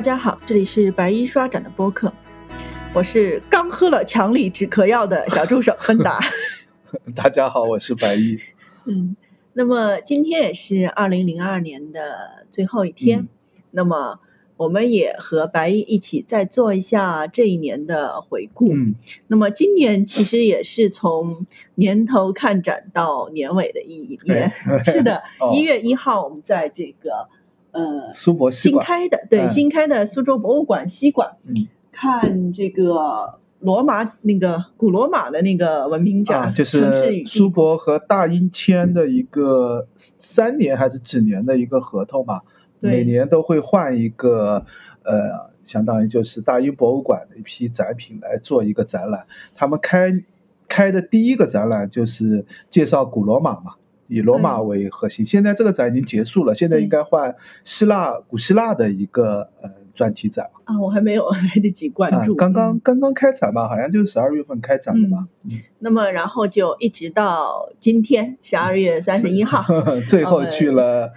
[0.00, 2.10] 大家好，这里是白衣刷展的播客，
[2.94, 6.18] 我是刚喝了强力止咳药的小助手芬达。
[7.14, 8.38] 大家好，我是白衣。
[8.86, 9.14] 嗯，
[9.52, 13.28] 那么今天也是二零零二年的最后一天，嗯
[13.72, 14.20] 那么
[14.56, 18.72] 我们也和白衣一起再做一下这一年的回顾。
[18.72, 18.94] 嗯，
[19.26, 24.50] 那么今年其实也是从年头看展到年尾的一年。
[24.82, 27.28] 是的， 哦一月一号我们在这个
[27.72, 28.78] 呃苏博新。
[28.78, 29.48] 开的对、嗯。
[29.48, 31.68] 新开的苏州博物馆西馆，嗯。
[31.92, 42.42] 看这个罗马那个古罗马的那个文明展，啊，就是苏博和大英签的一个三年还是几年的一个合同吧，
[42.80, 42.90] 对。
[42.90, 44.64] 每年都会换一个，
[45.02, 49.26] 呃，相当于就是大英博物馆的一批展品来做一个展览。
[49.54, 50.10] 他们开
[50.66, 53.74] 开的第一个展览就是介绍古罗马嘛，
[54.10, 55.24] 以罗马为核心。
[55.24, 60.60] 现在这个展已经结束了，现在应该换希腊古希腊的一个呃专题展了。
[60.64, 65.26] 啊，我还没有 来得及关注，，啊刚刚嗯刚刚开展吧，好像就是十二月份开展的吧。
[65.78, 69.64] 那么然后就一直到今天十二月三十一号，
[70.08, 71.12] 最后去了，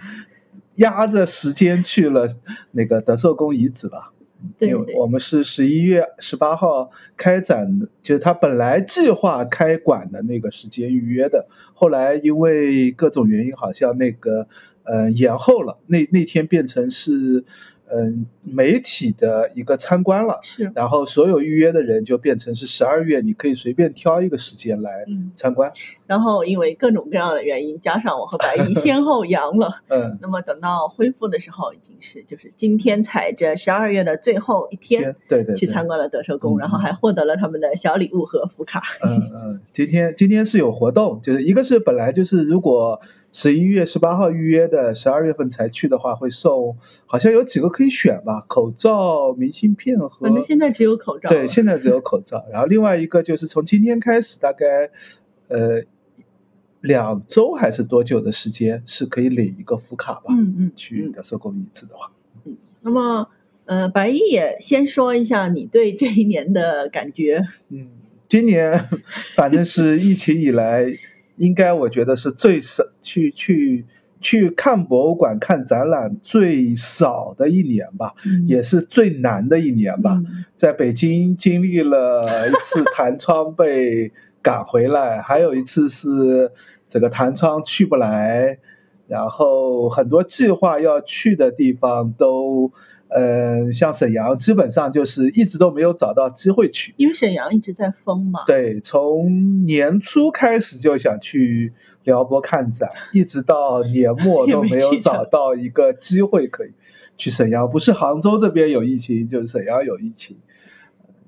[0.76, 2.28] 压着时间去了
[2.70, 4.13] 那个德寿宫遗址了。
[4.58, 4.74] 对。
[4.96, 14.46] 我们是十一月十八号开展的，就是他本来计划开馆的那个时间预约的，后来因为各种原因，好像那个
[14.84, 17.44] 呃延后了，那那天变成是
[17.90, 20.38] 嗯、媒体的一个参观了。
[20.42, 25.72] 是，然后所有预约的人就变成是十二月，你可以随便挑一个时间来嗯，参观。
[26.06, 35.14] 然后因为各种各样的原因，加上我和白姨先后阳了， 嗯，那么等到恢复的时候，已经是就是今天踩着十二月的最后一天。
[35.28, 38.82] 对对对，去参观了德寿宫，嗯然后还获得了他们的小礼物和福卡。
[39.02, 43.00] 嗯嗯，今天今天是有活动，就是一个是本来就是如果
[43.34, 51.28] 十一月十八号预约的，十二月份才去的话会送，好像有几个可以选吧，口罩、明信片和反正现在只有口罩。
[51.28, 52.46] 对，现在只有口罩。
[52.52, 54.88] 然后另外一个就是从今天开始，大概
[55.48, 55.82] 呃
[56.80, 60.26] 两周还是多久的时间是可以领一个福卡吧？
[60.28, 60.72] 嗯嗯嗯。
[60.76, 62.12] 去要收购一次的话，
[62.82, 63.28] 那么，
[63.64, 67.44] 呃，白衣也先说一下你对这一年的感觉。
[67.68, 67.88] 嗯，
[68.28, 68.78] 今年
[69.34, 70.86] 反正是疫情以来，
[71.36, 73.84] 应该我觉得是最少去去
[74.20, 80.20] 去看博物馆、看展览最少的一年吧，嗯也是最难的一年吧。
[80.24, 86.50] 嗯在北京经历了一次弹窗被赶回来，还有一次是
[86.88, 88.58] 这个弹窗去不来，
[89.08, 92.72] 然后很多计划要去的地方都，
[93.08, 96.94] 呃，像沈阳基本上就是一直都没有找到机会去。
[96.96, 98.40] 因为沈阳一直在封嘛。
[98.46, 101.72] 对，从年初开始就想去
[102.02, 106.72] 辽博看展，一直到年末 都没有找到一个机会可以
[107.16, 107.70] 去沈阳。
[107.70, 110.36] 不是杭州这边有疫情，就是沈阳有疫情。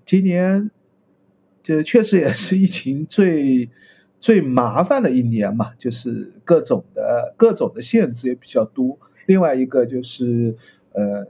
[0.04, 0.70] 今年
[1.62, 3.68] 这确实也是疫情最
[4.18, 8.98] 最麻烦的一年嘛，就是各种的各种的限制也比较多。
[9.26, 10.56] 另外一个就是
[10.92, 11.26] 呃，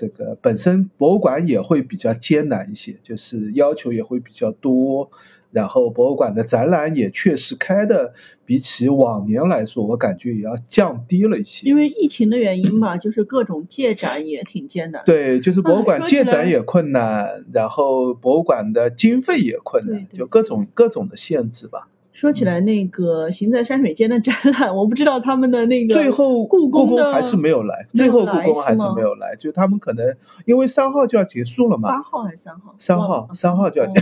[0.00, 5.10] 这个本身博物馆也会比较艰难一些，就是要求也会比较多。
[5.52, 8.14] 然后博物馆的展览也确实开的
[8.46, 11.68] 比起往年来说，我感觉也要降低了一些。
[11.68, 15.02] 因为疫情的原因嘛，就是各种借展也挺艰难。
[15.04, 21.88] 对，就是博物馆借展也困难，然后博物馆的经费也困难，对对就各种各种的限制吧。
[22.20, 30.14] 说起来，那个行在山水间的展览，我不知道他们的那个最后故宫还是没有来，最后故宫还是没有来，就他们可能
[30.44, 32.74] 因为三号就要结束了嘛，八号还是三号？
[32.78, 33.92] 三号三号就要哦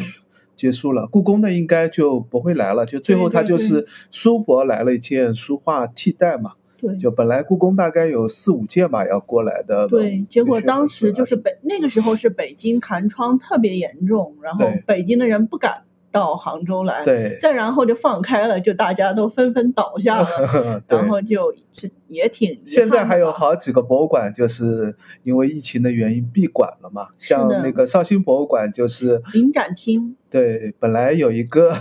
[0.56, 11.56] 结束了，故宫的应该就不会来了，就最后他就是苏博来了一件书画替代嘛，对就本来故宫大概有四五件吧要过来的，对，结果当时就是北。
[11.62, 20.26] 那个时候是北京弹窗特别严重，然后北京的人不敢到杭州来，对，再然后就放开了，就大家都纷纷倒下了，
[20.88, 27.08] 然后就是也挺现在还有好几个博物馆，就是因为疫情的原因闭馆了嘛。
[27.18, 31.72] 像那个绍兴博物馆，就是临展厅，对，本来有一个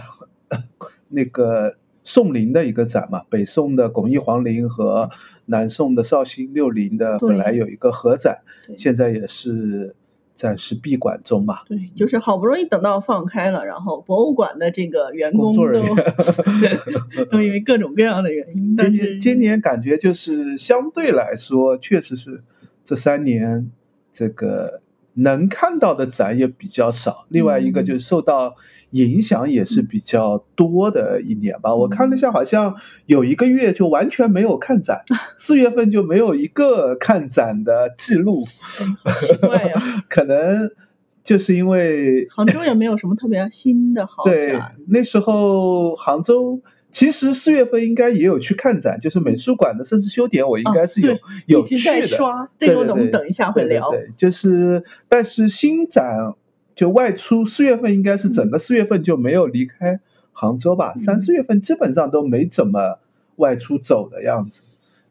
[1.09, 5.09] 那个宋陵的一个展嘛，北宋的巩义皇陵和
[5.45, 8.39] 南宋的绍兴六陵的本来有一个合展，
[8.77, 9.95] 现在也是
[10.37, 11.63] 暂时闭馆中吧。
[11.67, 15.65] 对，就是好不容易等到放开了，然后博物馆的这个员工都
[17.31, 22.43] 都因为各种各样的原因，但是今年今年感觉就是相对来说，确实是
[22.83, 23.71] 这三年
[24.11, 24.81] 这个
[25.17, 28.55] 能看到的展也比较少，另外一个就是受到
[28.91, 31.75] 影响也是比较多的一年吧。
[31.75, 32.75] 我看了一下，好像
[33.05, 35.03] 有一个月就完全没有看展，
[35.37, 38.43] 四月份就没有一个看展的记录。
[40.07, 40.69] 可能
[41.23, 44.75] 就是因为杭州也没有什么特别新的好对展。
[44.87, 46.61] 那时候杭州。
[46.97, 51.15] 其实四月份应该也有去看展，就是美术馆的设置修点，我应该是有、
[51.45, 52.07] 有去的。
[52.07, 53.91] 刷，对对们等一下会聊。
[53.91, 56.33] 对对对，就是但是新展
[56.73, 59.99] 就外出，四月份应该是整个四月份就没有离开
[60.31, 62.97] 杭州吧，嗯三四月份基本上都没怎么
[63.35, 64.63] 外出走的样子。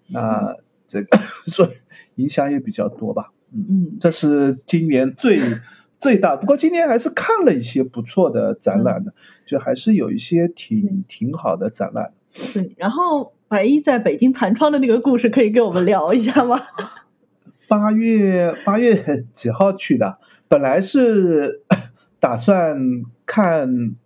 [0.08, 0.56] 那
[0.88, 1.16] 这个
[1.46, 1.68] 所以
[2.16, 3.30] 影响也比较多吧。
[3.54, 5.40] 嗯嗯，这是今年最
[5.98, 9.12] 最大，不过今天还是看了一些不错的展览的，
[9.46, 12.12] 就还是有一些挺嗯挺好的展览。
[12.52, 12.74] 对。
[12.76, 16.60] 然后白衣在北京弹窗的那个故事，可以给我们聊一下吗？
[17.68, 20.18] 八月八月几号去的？
[20.48, 21.62] 本来是
[22.20, 22.78] 打算
[23.24, 23.96] 看，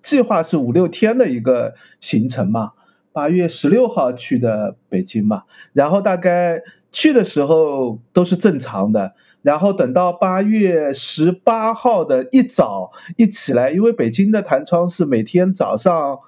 [0.00, 2.72] 计划是五六天的一个行程嘛。
[3.12, 5.42] 八月十六号去的北京嘛，
[5.72, 6.62] 然后大概
[6.92, 16.18] 去的时候都是正常的，然后等到八月十八号的一早一起来，因为北京的弹窗是每天早上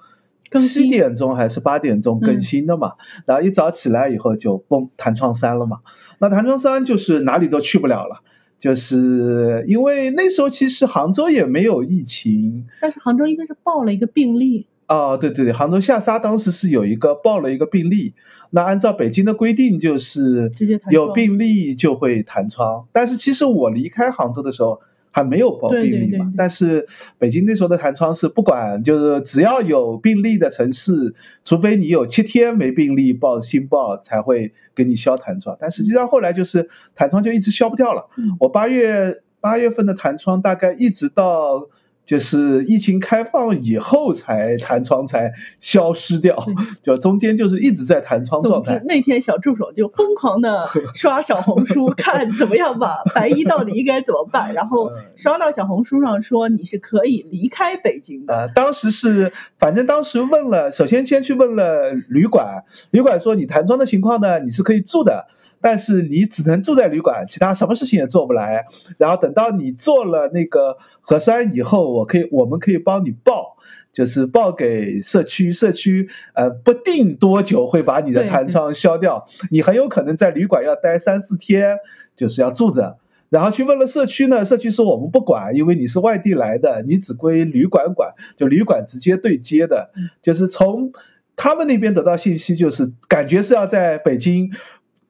[0.51, 2.93] 七点钟还是八点钟更新的嘛，
[3.25, 5.79] 然后一早起来以后就蹦弹窗三了嘛。
[6.19, 8.21] 那弹窗三就是哪里都去不了了，
[8.59, 12.65] 就是因为那时候其实杭州也没有疫情。
[12.81, 18.13] 但是杭州应该是报了一个病例，哦，对对对，杭州下沙当时是有一个报了一个病例，
[18.51, 20.51] 那按照北京的规定就是
[20.91, 24.81] 有病例就会弹窗，但是其实我离开杭州的时候。
[25.15, 26.25] 还没有报病例嘛？
[26.25, 26.87] 对对但是
[27.19, 31.13] 北京那时候的弹窗是不管，就是只要有病例的城市，
[31.43, 35.55] 除非你有七天没病例报新报，才会给你消弹窗。
[35.61, 38.09] 但实际上后来就是弹窗就一直消不掉了。
[38.17, 41.69] 嗯我八月八月份的弹窗大概一直到
[42.05, 46.45] 就是疫情开放以后才弹窗才消失掉，
[46.81, 48.81] 就中间就是一直在弹窗状态。
[48.85, 58.35] 那天小助手就疯狂的刷小红书，看怎么样把 白衣到底应该怎么办，然后嗯刷到小红书上说你是可以离开北京的。
[58.35, 65.27] 呃，当时是，反正当时问了，首先先去问了旅馆，旅馆说你弹窗的情况呢，你是可以住的，
[65.63, 68.65] 但是你只能住在旅馆，其他什么事情也做不来。
[68.97, 73.55] 然后等到你做了那个核酸以后，我可以，我们可以帮你报，
[73.93, 81.77] 就是报给社区，社区呃不定多久会把你的弹窗消掉，你很有可能在旅馆要待三四天，
[82.17, 82.97] 就是要住着。
[83.29, 89.89] 然后去问了社区呢，社区说我们不管，因为你是外地来的，你只归旅馆管，就旅馆直接对接的，
[90.21, 90.91] 就是从
[91.35, 94.51] 他们那边得到信息，就是感觉是要在北京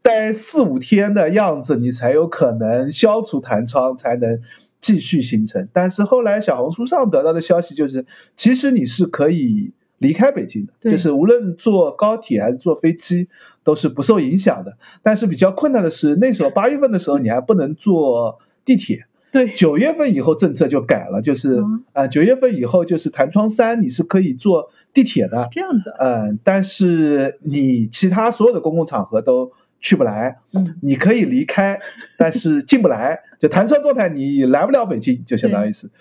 [0.03, 4.39] 待四五天的样子，你才有可能消除弹窗，才能
[4.81, 5.67] 继续行程。
[5.73, 8.05] 但是后来小红书上得到的消息就是，
[8.35, 13.29] 其实你是可以离开北京的，对就是无论坐高铁还是坐飞机
[13.63, 14.77] 都是不受影响的。
[15.01, 19.05] 但是比较困难的是，那时候八月份的时候你还不能坐地铁。
[19.33, 29.51] 对，九月份以后政策就改了，就是嗯呃九月份以后就是弹窗三你是可以坐地铁的，这样子，嗯，但是你其他所有的公共场合都
[29.83, 31.77] 去不来，嗯，你可以离开，
[32.17, 35.91] 但是进不来，就弹窗状态你来不了北京，就相当于是，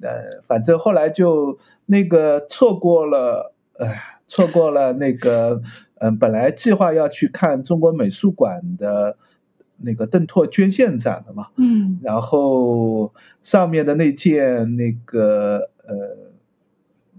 [0.00, 5.60] 呃，反正后来就那个错过了，哎，错过了那个，
[5.98, 9.16] 嗯、本来计划要去看中国美术馆的
[9.78, 16.32] 那个邓拓捐献展的嘛，嗯，然后上面的那件那个呃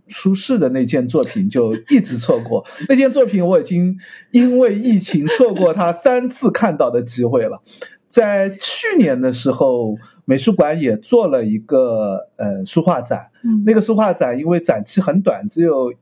[0.07, 2.65] 舒适的那件作品就一直错过。
[2.87, 3.97] 那件作品我已经
[4.31, 7.61] 因为疫情错过他三次看到的机会了。
[8.07, 15.93] 在去年的时候，美术馆也做了一个呃书画展，嗯那个书画展因为展期很短，只有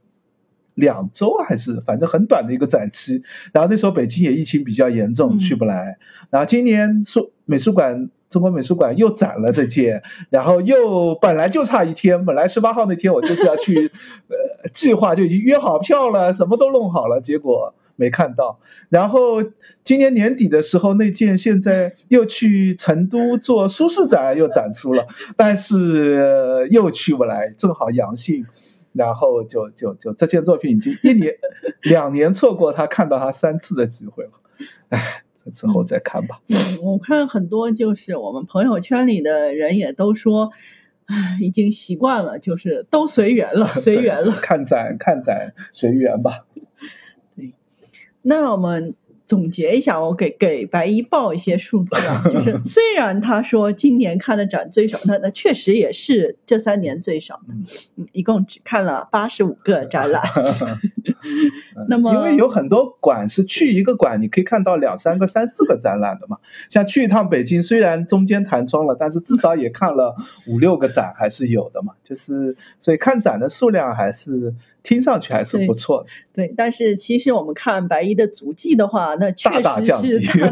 [0.76, 3.24] 两周还是反正很短的一个展期。
[3.52, 5.98] 然后那时候北京也疫情比较严重，嗯去不来。
[6.30, 13.92] 然后今年书美术馆中国美术馆又展了这件，然后又本来就差一天，本来十八号那天我就是要去，
[14.28, 17.74] 呃，计划就已经约好票了，什么都弄好了，结果。
[17.96, 18.60] 没看到，
[18.90, 19.44] 然后
[19.84, 25.06] 今年年底的时候，那件现在又去成都做舒适展，又展出了，
[25.38, 28.48] 但是、又去不来，正好阳性，
[28.94, 31.36] 然后就就就这件作品已经一年
[31.84, 34.32] 两年错过他看到他三次的机会了，
[34.90, 36.40] 唉，这之后再看吧。
[36.50, 40.52] 嗯，我看很多就是我们朋友圈里的人也都说，
[41.06, 44.32] 唉，已经习惯了，就是都随缘了， 随缘了。
[44.34, 46.46] 看展看展随缘吧。
[47.36, 47.54] 对
[48.22, 48.96] 那我们
[49.26, 57.54] 总结一下，我给给白一报一些数字啊， 就是虽然他说今年看的展最少，那那确实也是这三年最少的，
[57.98, 60.22] 嗯，一共只看了八十五个展览。
[61.89, 66.38] 那么因为有很多馆是去一个馆，你可以看到两三个、三四个展览的嘛。
[66.70, 70.15] 像去一趟北京，虽然中间弹窗了，但是至少也看了
[70.48, 71.94] 五六个展，还是有的嘛。
[72.03, 74.53] 就是所以看展的数量还是
[74.84, 76.10] 听上去还是不错的。
[76.34, 79.80] 对，但是其实我们看白衣的足迹的话，那确实是大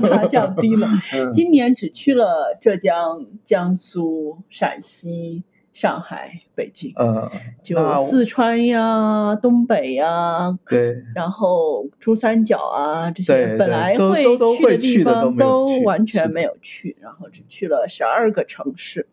[0.09, 0.87] 大降低了。
[1.33, 5.43] 今年只去了浙江、江苏、陕西。
[5.73, 7.29] 上海、北京，嗯，
[7.63, 14.23] 就四川呀、东北呀，对，然后珠三角啊这些本来会
[14.57, 19.07] 去的地方都完全没有去，然后只去了十二个城市，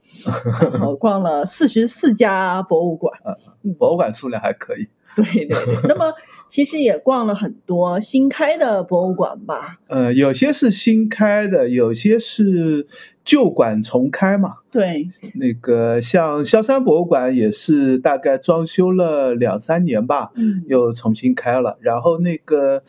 [0.72, 3.12] 然后逛了四十四家博物馆，
[3.78, 4.88] 博物馆数量还可以。
[5.14, 6.12] 对对对，那么。
[6.48, 9.78] 其实也逛了很多新开的博物馆吧。
[9.88, 12.86] 呃，有些是新开的，有些是
[13.22, 14.54] 旧馆重开嘛。
[14.70, 21.78] 对，那个像萧山博物馆也是大概装修了两三年吧，嗯，又重新开了。
[21.80, 22.82] 然后那个，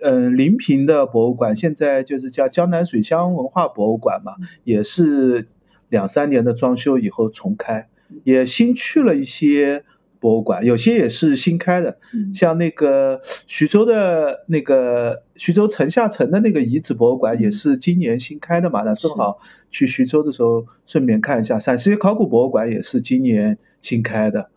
[0.00, 5.46] 嗯，临平的博物馆现在就是叫江南水乡文化博物馆嘛，也是
[5.88, 7.88] 两三年的装修以后重开，
[8.24, 9.84] 也新去了一些。
[10.24, 11.98] 博物馆有些也是新开的，
[12.32, 18.80] 像那个徐州的那个徐州城下城的那个遗址博物馆也是今年新开的嘛。
[18.84, 19.38] 那正好
[19.70, 21.58] 去徐州的时候顺便看一下。
[21.58, 24.48] 陕西考古博物馆也是今年新开的，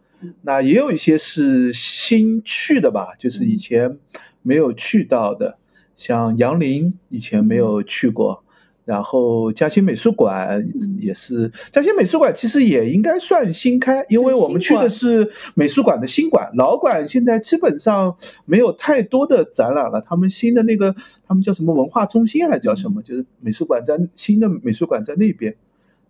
[0.44, 3.98] 那也有一些是新去的吧，就是以前
[4.42, 5.58] 没有去到的，
[5.98, 8.46] 像杨林以前没有去过。
[8.88, 10.66] 然后嘉兴美术馆
[11.02, 18.16] 也是，嘉兴美术馆其实也应该算新开，因为我们去的是美术馆的新馆，老馆现在基本上
[18.46, 20.00] 没有太多的展览了。
[20.00, 20.96] 他们新的那个，
[21.28, 23.02] 他们叫什么文化中心还叫什么？
[23.02, 25.54] 就是美术馆在新的美术馆在那边。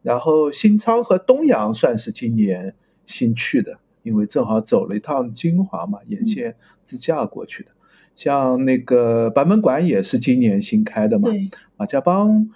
[0.03, 2.75] 然后新昌和东阳算是今年
[3.07, 6.53] 新去的，因为正好走了一趟金华嘛，沿线
[6.85, 7.71] 自驾过去的。
[8.15, 11.31] 像那个版本馆也是今年新开的嘛，
[11.75, 12.51] 马家浜。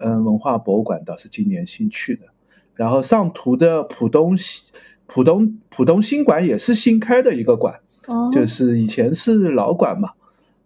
[0.00, 2.22] 嗯，文化博物馆倒是今年新去的，
[2.74, 4.64] 然后上图的浦东新
[5.06, 7.80] 浦东浦东新馆也是新开的一个馆，
[8.32, 10.12] 就是以前是老馆嘛。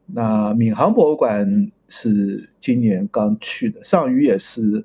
[0.06, 4.84] 那闵行博物馆是今年刚去的，上虞也是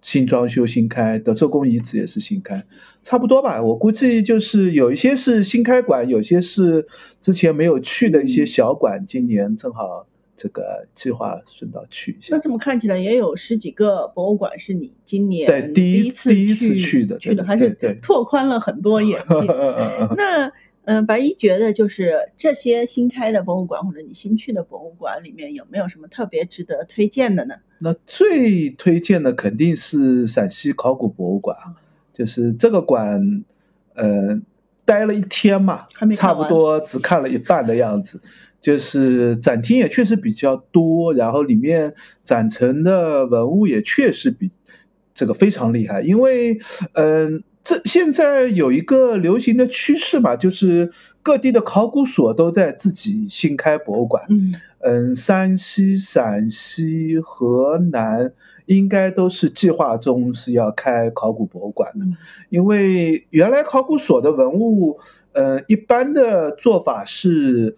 [0.00, 2.64] 新装修新开，德寿宫遗址也是新开，
[3.02, 3.62] 差不多吧。
[3.62, 6.86] 我估计就是有一些是新开馆，有些是
[7.20, 10.06] 之前没有去的一些小馆，今年正好。
[10.42, 12.34] 这个计划顺道去一下。
[12.34, 17.70] 那这么看起来，也有十几个博物馆是你今年对第一次第一次去的，去的还是
[18.02, 19.46] 拓宽了很多眼界。
[20.16, 20.50] 那
[20.84, 27.54] 嗯，白衣觉得就是这些新开的博物馆或者你新去的博物馆里面有没有什么特别值得推荐的呢？
[27.78, 31.56] 那最推荐的肯定是陕西考古博物馆，
[32.12, 33.44] 就是这个馆，
[33.94, 34.40] 呃，
[34.84, 38.20] 待了一天嘛，差不多只看了一半的样子。
[38.62, 41.92] 就是展厅也确实比较多，然后里面
[42.22, 44.52] 展陈的文物也确实比
[45.12, 46.00] 这个非常厉害。
[46.00, 46.60] 因为，
[46.92, 50.92] 嗯，这现在有一个流行的趋势嘛，就是
[51.24, 54.24] 各地的考古所都在自己新开博物馆。
[54.28, 58.32] 嗯嗯，山西、陕西、河南
[58.66, 62.06] 应该都是计划中是要开考古博物馆的，
[62.48, 65.00] 因为原来考古所的文物，
[65.32, 67.74] 嗯，一般的做法是。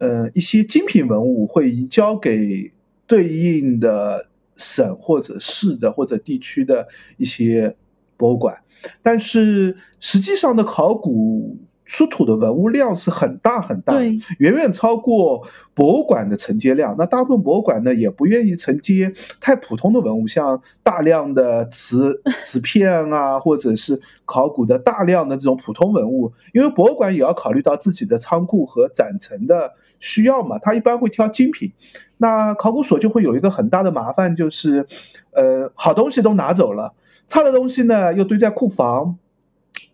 [0.00, 2.72] 呃，一些精品文物会移交给
[3.06, 4.26] 对应的
[4.56, 7.76] 省或者市的或者地区的一些
[8.16, 8.58] 博物馆，
[9.02, 11.56] 但是实际上的考古。
[11.92, 14.00] 出土的文物量是很大很大，
[14.38, 16.94] 远远超过博物馆的承接量。
[16.96, 31.72] 那大部分博物馆呢，也不愿意承接太普通的文物，像大量的瓷瓷片啊，或者是考古的大量的这种普通文物，因为博物馆也要考虑到自己的仓库和展陈的需要嘛，他一般会挑精品。
[32.16, 34.86] 那考古所就会有一个很大的麻烦，就是，
[35.30, 36.94] 呃，好东西都拿走了，
[37.28, 39.16] 差的东西呢又堆在库房。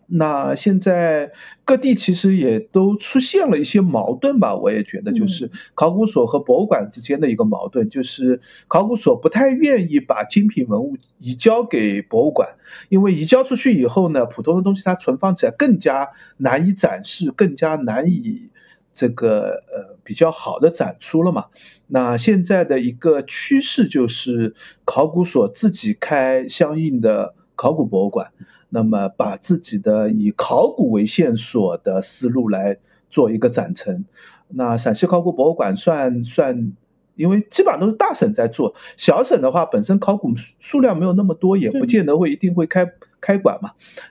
[0.08, 1.32] 那现在
[1.64, 12.48] 各地其实也都出现了一些矛盾吧，我也觉得就是考古所和博物馆之间的一个矛盾，就是考古所不太愿意把精品文物移交给博物馆，
[12.88, 18.48] 因为移交出去以后呢，普通的东西它存放起来更加难以展示，更加难以
[18.92, 21.46] 这个呃比较好的展出了嘛。
[21.88, 28.30] 那现在的一个趋势就是考古所自己开相应的考古博物馆。
[28.68, 32.76] 那么，把自己的以考古为线索的思路来
[33.08, 34.04] 做一个展陈，
[34.48, 36.72] 那陕西考古博物馆算算
[37.14, 42.84] 因为基本上都是大省在做，小省的话本身考古数量没有那么多，也不见得会一定会开
[43.20, 43.70] 开馆嘛。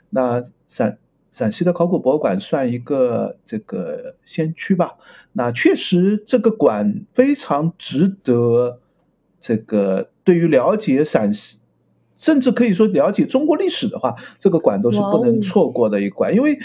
[0.09, 0.97] 那陕
[1.35, 4.93] 陕西的考古博物馆算一个这个先驱吧。
[5.33, 8.79] 那确实这个馆非常值得
[9.41, 11.57] 这个对于了解陕西。
[12.15, 16.33] 甚至可以说，了解中国历史的话，这个馆都是不能错过的一馆。
[16.33, 16.57] 因为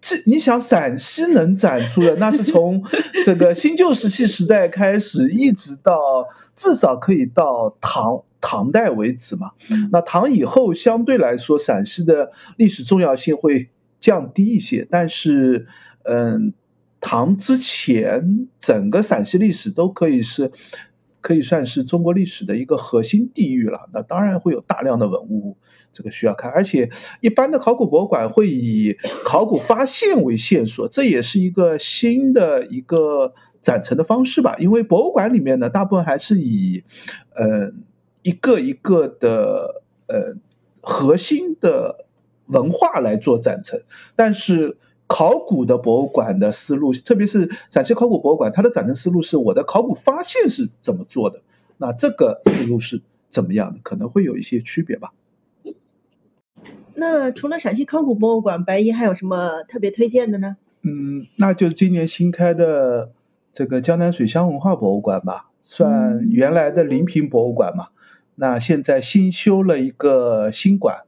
[0.00, 2.82] 这你想，陕西能展出的，那是从
[3.24, 9.52] 这个新旧石器时代开始，一直到至少可以到唐唐代为止嘛。
[9.92, 13.68] 那唐以后，相对来说，陕西的历史重要性会
[14.00, 14.86] 降低一些。
[14.90, 15.66] 但是，
[16.04, 16.52] 嗯，
[17.00, 20.50] 唐之前，整个陕西历史都可以是。
[21.22, 23.88] 可以算是中国历史的一个核心地域了。
[23.92, 25.56] 那当然会有大量的文物，
[25.90, 26.48] 这个需要看。
[26.52, 26.88] 而且
[27.20, 34.54] 一般的考古博物馆会以考古发现为线索，这也是一个新的一个展陈的方式吧。
[34.60, 36.84] 因为博物馆里面呢，大部分还是以，
[37.34, 37.72] 呃，
[38.22, 40.36] 一个一个的呃
[40.80, 42.05] 核心的
[42.46, 43.82] 文化来做展陈，
[44.14, 44.76] 但是。
[45.08, 51.42] 考古的博物馆的思路，特别是陕西考古博物馆，它的展陈思路是我的考古发现是怎么做的，
[51.76, 53.00] 那这个思路是
[53.30, 55.12] 怎么样的，可能会有一些区别吧。
[56.96, 60.56] 那除了陕西考古博物馆，白衣还有什么特别推荐的呢？
[60.82, 63.12] 嗯，那就是今年新开的
[63.52, 67.90] 这个江南水乡文化博物馆吧，算原来的临平博物馆嘛，
[68.34, 71.02] 那现在新修了一个新馆。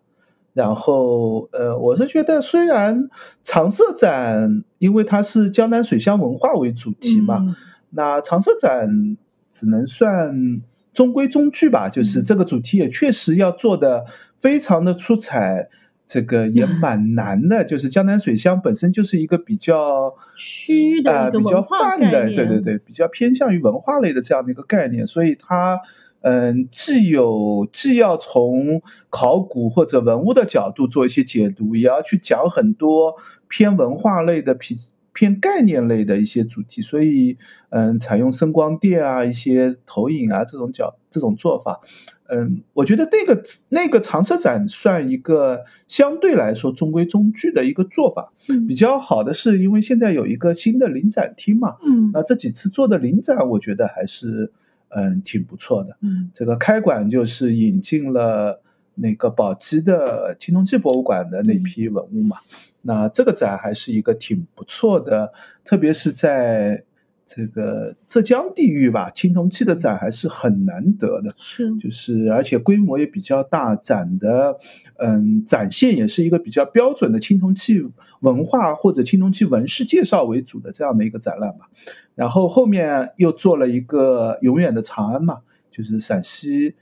[0.59, 3.09] 然后，呃，我是觉得，虽然
[3.45, 7.57] 长社展，因为它是江南水乡文化为主题嘛，
[7.91, 9.17] 那长社展
[9.53, 10.61] 只能算
[10.93, 11.89] 中规中矩吧。
[11.89, 14.05] 就是这个主题也确实要做的
[14.41, 15.69] 非常的出彩，
[16.05, 17.65] 这个也 蛮难的。
[17.65, 25.81] 就是江南水乡本身就是一个比较虚的、比较泛的，对对对，比较偏向于文化类的这样的一个概念，所以它。
[26.21, 33.15] 嗯，既有既要从考古或者文物的角度做一些解读，也要去讲很多
[33.49, 34.79] 偏文化类的、偏
[35.13, 37.37] 偏概念类的一些主题，所以
[37.71, 41.81] 嗯，采用声光电啊、一些投影啊这种角这种做法，
[42.29, 48.33] 嗯，我觉得那个那个长车展算一个相对来说中规中矩的一个做法。
[48.49, 54.53] 嗯，比较好的是因为现在有一个新的临展厅嘛，嗯，那这几次做的临展，我觉得还是。
[54.91, 55.97] 嗯，挺不错的。
[56.01, 58.63] 嗯，这个开馆就是引进了
[58.95, 62.37] 那个宝鸡的青铜器博物馆的那批文物嘛。
[62.83, 65.33] 那这个展还是一个挺不错的，
[65.65, 66.85] 特别是在。
[67.31, 74.59] 这个浙江地域吧，青铜器的展还是很难得的，是，就是而且规模也比较大，展的，
[74.97, 77.87] 嗯，展现也是一个比较标准的青铜器
[78.21, 81.69] 文化或者青铜器纹饰介绍为主的这样的一个展览吧。
[82.15, 86.77] 然后后面又做了一个永远的长安嘛，就是陕西，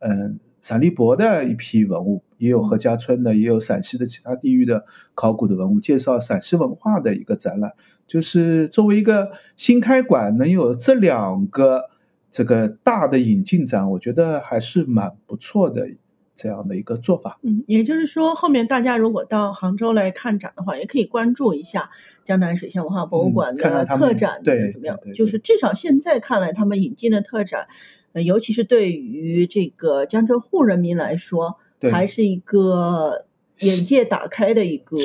[0.00, 7.72] 嗯，陕历博的一批文物，也有何家村的，也有陕西的其他地域的考古的文物，介绍陕西文化的一个展览。
[8.06, 11.90] 就是作为一个新开馆，能有这两个
[12.30, 15.88] 这个大的引进展，我觉得还是蛮不错的
[16.34, 17.38] 这样的一个做法。
[17.42, 21.90] 嗯，也就是说，后面大家如果到杭州来看展的话，也可以关注一下
[22.22, 24.98] 江南水乡文化博物馆的特展对怎么样？
[25.14, 27.68] 就是至少现在看来，他们引进的特展，
[28.12, 31.56] 呃，尤其是对于这个江浙沪人民来说，
[31.90, 33.26] 还是一个。
[33.58, 34.96] 眼界打开的一个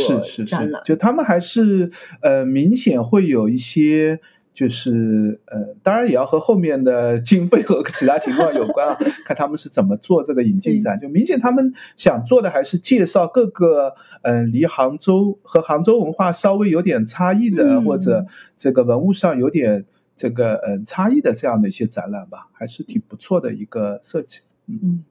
[0.47, 1.91] 展览，就他们还是
[2.23, 4.19] 呃明显会有一些，
[4.51, 8.97] 就是呃，当然也要和后面的经费和其他情况有关啊。
[9.25, 13.93] 看他们是怎么做这个引进展，就明显他们想做的还是介绍各个
[14.23, 19.85] 嗯离杭州和杭州文化稍微有点差异的，或者这个文物上有点
[20.17, 25.05] 这个嗯差异的这样的一些展览吧，还是挺不错的一个设计，嗯。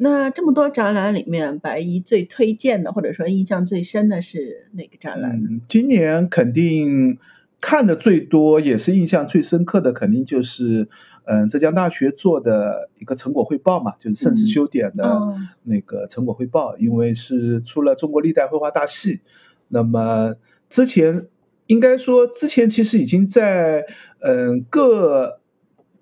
[0.00, 5.48] 那这么多展览里面，白衣最推荐的或者说印象最深的是哪个展览呢？
[5.66, 7.18] 今年肯定
[7.60, 10.88] 看的最多，也是印象最深刻的，肯定就是
[11.24, 15.20] 嗯浙江大学做的一个成果汇报嘛，就是盛世修典的
[15.64, 19.18] 那个成果汇报，因为是出了中国历代绘画大系。
[19.66, 20.36] 那么
[20.70, 21.26] 之前
[21.68, 23.86] 应该说之前其实已经在
[24.18, 25.38] 嗯各。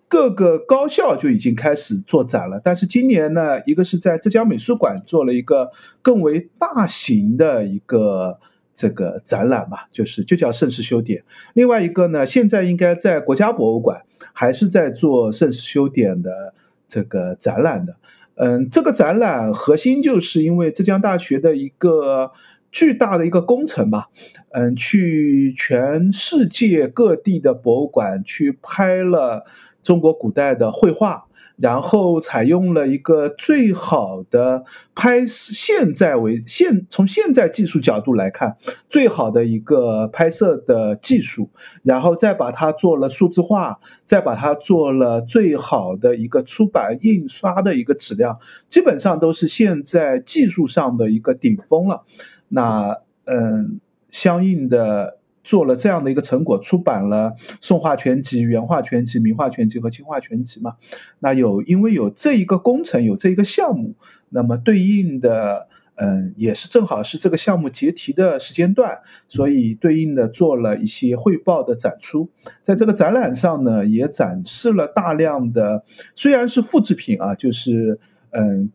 [0.09, 8.39] 各个高校就已经开始做展了，但是今年呢，一个是在浙江美术馆做了一个更为大型的一个
[8.73, 11.25] 这个展览吧，就是就叫盛世修典。
[11.55, 14.03] 另外一个呢，现在应该在国家博物馆
[14.33, 16.55] 还是在做盛世修典的
[16.87, 17.97] 这个展览的。
[18.37, 22.31] 嗯，这个展览核心就是因为浙江大学的一个。
[22.77, 24.11] 巨大的一个工程吧，
[24.51, 29.47] 嗯，去全世界各地的博物馆去拍了
[29.83, 31.25] 中国古代的绘画。
[31.57, 34.65] 然后采用了一个最好的
[34.95, 38.57] 拍摄现在为现从现在技术角度来看
[38.89, 41.51] 最好的一个拍摄的技术，
[41.83, 48.39] 然后再把它做了数字化，再把它做了最好的一个出版印刷的一个质量，
[48.69, 52.05] 基本上都是现在技术上的一个顶峰了。
[52.49, 55.19] 那嗯，相应的。
[55.47, 60.75] 做了这样的一个成果，出版了《宋画全集》《元画全集》《明画全集》和《清画全集》嘛。
[61.21, 63.95] 那有因为有这一个工程，有这一个项目，
[64.31, 72.29] 那么对应的，嗯，也是正好是这个项目结题的时间段，所以对应的做了一些汇报的展出。
[72.65, 75.85] 在这个展览上呢，也展示了大量的，
[76.17, 78.73] 虽然是复制品啊，就是嗯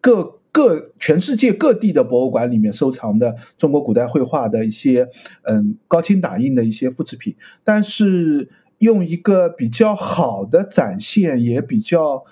[0.00, 0.39] 各。
[0.52, 5.08] 各全世界各地的博物馆里面收藏的中国古代绘画的一些，
[5.42, 12.24] 嗯，高清打印的一些复制品，但是用一个比较好的展现，也比较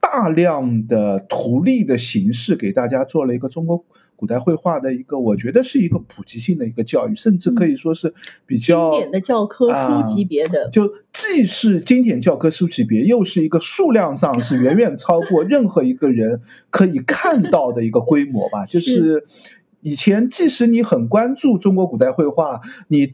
[0.00, 3.84] 大量的图例的形式，给大家做了一个中国。
[4.16, 8.14] 古代绘画的一个，我觉得是一个普及性的一个教育，甚至可以说是
[8.46, 10.70] 比较经典的教科书级别的。
[10.70, 18.64] 就既是经典教科书级别，又是一个数量上是远远超过任何一个人可以看到的一个规模吧。
[18.64, 19.26] 就是
[19.82, 23.12] 以前，即使你很关注中国古代绘画，你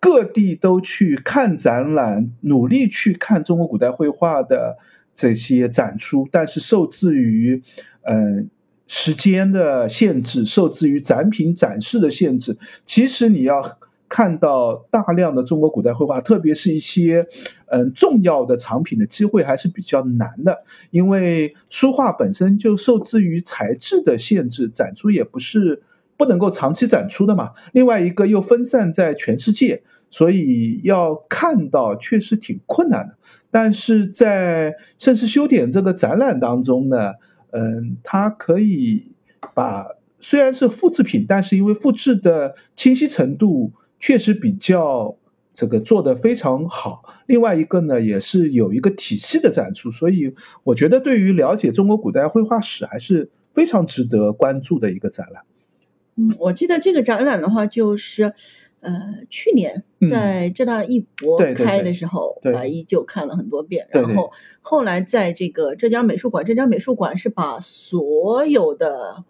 [0.00, 4.78] 各地都去看展览，努力去看中国古代绘画的
[5.14, 7.62] 这些展出，但是受制于
[8.02, 8.50] 嗯。
[8.92, 17.24] 时间的限制，受制于展品展示的限制，其实你要看到大量的中国古代绘画，特别是一些
[17.66, 25.84] 嗯重要的藏品的机会还是比较难的，因为书画本身就受制于材质的限制，展出也不是
[26.16, 27.52] 不能够长期展出的嘛。
[27.70, 33.14] 另外一个又分散在全世界，所以要看到确实挺困难的。
[33.52, 37.12] 但是在盛世修典这个展览当中呢。
[37.52, 39.12] 嗯，它可以
[39.54, 39.86] 把
[40.18, 45.16] 虽然是复制品，但是因为复制的清晰程度确实比较
[45.54, 47.02] 这个做的非常好。
[47.26, 50.34] 另外一个呢，也是有一个体系的展出，所以
[50.64, 55.42] 我觉得对于了解中国古代绘画史还是非常值得关注的一个展览。
[56.16, 58.34] 嗯，我记得这个展览的话，就是。
[58.80, 58.92] 呃，
[59.28, 63.86] 去年在浙大艺博开的时候，白衣就看了很多遍。
[63.90, 64.30] 然后
[64.62, 69.24] 后来在这个浙江美术馆，浙江美术馆是把所有的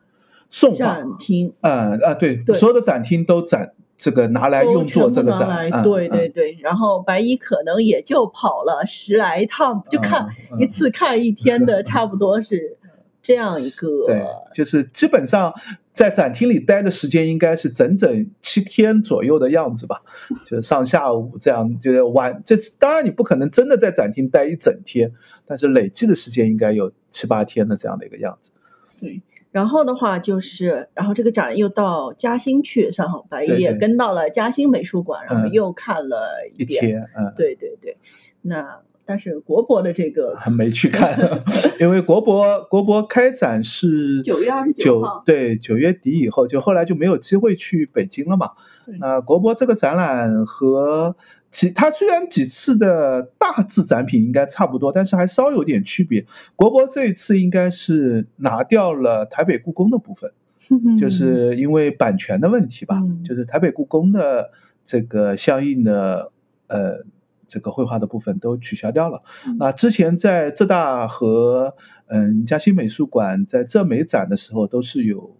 [0.76, 5.82] 展厅，呃啊对，所有的展厅都展这个拿来用作这个展。
[5.82, 10.28] 对对对，然后白衣可能也就跑了十来趟，就看
[10.60, 12.76] 一次看一天的， 差不多是。
[13.22, 15.52] 这样一个对，就是基本上
[15.92, 20.00] 在展厅里待的时间应该是整整七天左右的样子吧，
[20.48, 22.42] 就是上下午这样，就是晚。
[22.44, 25.12] 这当然你不可能真的在展厅待一整天，
[25.46, 28.52] 但是累计的时间应该有七八天的这样的一个样子。
[28.98, 37.02] 对，然后的话就是，然后这个展又到嘉兴去，上好白夜跟到了嘉兴美术馆，然后又看了一天。
[37.14, 37.96] 嗯，对对对，
[38.42, 38.80] 那。
[39.10, 41.18] 但是国博的这个还没去看，
[41.80, 48.52] 因为国博国博开展是九月二十九号，对九月底以后，就后来就没有机会去北京了嘛。
[49.00, 51.16] 那国博这个展览和
[51.50, 56.24] 其他虽然几次的大致展品应该差不多，但是还稍有点区别。
[56.54, 60.30] 国博这一次应该是拿掉了台北故宫的部分，
[60.96, 64.52] 就是因为版权的问题吧，就是台北故宫的
[64.84, 66.30] 这个相应的
[66.68, 67.04] 呃。
[67.50, 69.20] 这个绘画的部分都取消掉了。
[69.58, 71.74] 那之前在浙大和
[72.06, 75.36] 嗯嘉兴美术馆在浙美展的时候，都是有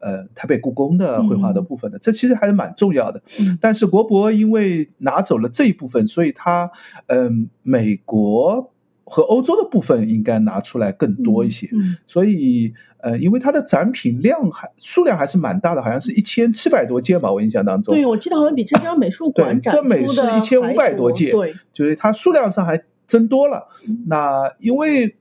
[0.00, 1.98] 呃台北故宫的绘画的部分的。
[1.98, 3.22] 这其实还是蛮重要的。
[3.60, 6.70] 但是国博因为拿走了这一部分，所以它
[7.06, 8.73] 嗯美国。
[9.04, 11.68] 和欧洲的部分应该拿出来更多一些，
[12.06, 17.94] 所以呃，因为它的展品量还数量还是蛮大的，好像是一千七百多件吧，我印象当中。
[17.94, 23.68] 对，我记得好像比浙江美术馆展出的是一千五百多件，对，就是它数量上还增多了。
[24.06, 25.16] 那因为。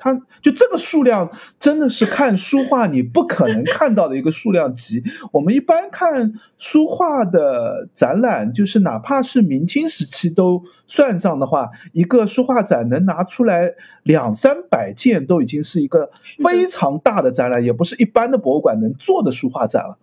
[0.00, 5.04] 它就这个数量真的是看书画你不可能看到的一个数量级。
[5.30, 16.10] 我们一般看书画的展览，就是哪怕是明清时期都算上的话，一个书画展能拿出来两三百件，都已经是一个
[16.42, 19.98] 非常大的展览，也不是一般的博物馆能做的书画展了。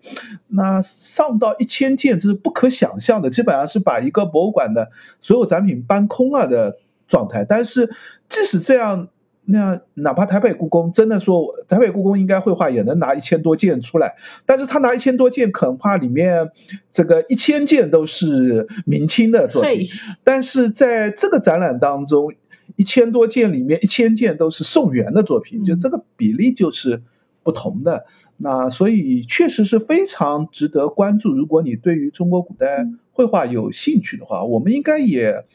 [0.50, 7.44] 那上到一千件，这是不可想象的，基本上是把一个博物馆的所有展品搬空了的状态。
[7.44, 7.90] 但是
[8.30, 9.08] 即使这样。
[9.50, 14.14] 那哪怕台北故宫真的说，台北故宫应该绘画也能拿一千多件出来，
[14.46, 16.50] 但是他拿一千多件，恐怕里面
[16.92, 19.88] 这个一千件都是明清的作品，
[20.26, 22.34] 但是在这个展览当中，
[22.76, 27.02] 一千多件里面一千件都是宋元的作品，就这个比例就是
[27.42, 28.06] 不同的。
[28.36, 31.32] 那所以确实是非常值得关注。
[31.34, 35.46] 如果你对于中国古代绘画有兴趣的话，我们应该也。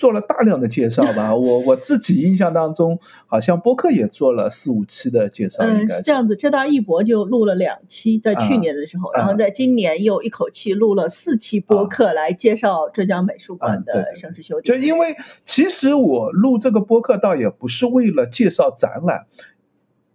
[0.00, 5.62] 做了大量的介绍吧， 我我自己印象当中，好像播客也做了四五期的介绍。
[5.62, 19.26] 嗯，是这样子，浙大艺博就录了两期，在去年的时候，然后在今年又一口气录了四期播客来介绍浙江美术馆的盛世修就因为其实我录这个播客倒也不是为了介绍展览，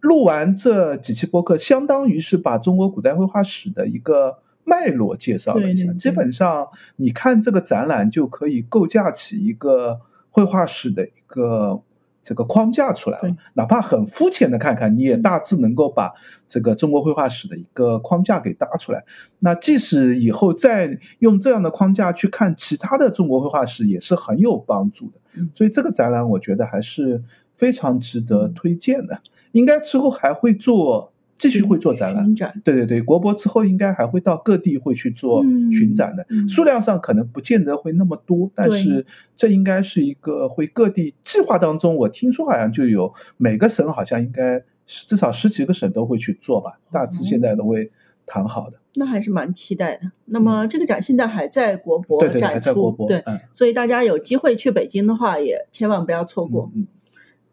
[0.00, 4.38] 录完这几期播客，相当于是把中国古代绘画史的一个。
[4.66, 11.80] 脉络介绍了一下，基本上你看这个展览就可以构架起一个绘画史的一个
[12.20, 13.36] 这个框架出来了。
[13.54, 16.12] 哪怕很肤浅的看看，你也大致能够把
[16.48, 19.04] 这个中国绘画史的一个框架给搭出来。
[19.38, 25.46] 那即使以后再用这样的框架去看其他的中国绘画史，也是很有帮助的。
[25.54, 27.22] 所以这个展览我觉得还是
[27.54, 29.20] 非常值得推荐的。
[29.52, 31.12] 应该之后还会做。
[31.36, 39.04] 继续会做展览，对对对，国博之后应该还会到各地会去做巡展的，数量上可能不见得会那么多，但是
[39.36, 47.90] 这应该是一个会各地计划当中，我听说好像就有每个省好像应该至少十几个省都会去做吧，大致现在都会
[48.24, 48.78] 谈好的。
[48.94, 50.10] 那还是蛮期待的。
[50.24, 53.22] 那么这个展现在还在国博展出，对，
[53.52, 56.72] 所以大家有机会去北京的话，也千万不要错过。
[56.74, 56.86] 嗯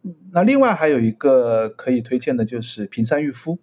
[0.03, 0.15] 嗯。
[0.31, 3.59] 那另外还有一个可以推荐的就是平山玉夫。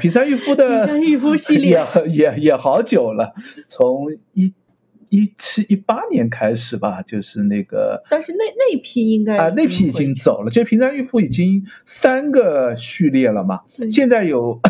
[0.00, 3.34] 平山玉夫的平山裕夫系列 也也也好久了，
[3.66, 4.52] 从一
[5.08, 8.02] 一七一八年开始吧，就是那个。
[8.10, 10.50] 但是那那批应该啊，那批已经走了。
[10.50, 14.60] 就平山玉夫已经三个序列了嘛，现在有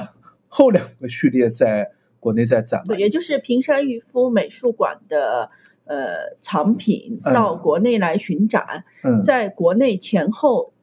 [0.48, 2.84] 后两个序列在国内在展。
[2.86, 5.50] 对，也就是平山玉夫美术馆的
[5.86, 8.84] 呃藏品到国内来巡展，
[9.24, 10.73] 在国内前后。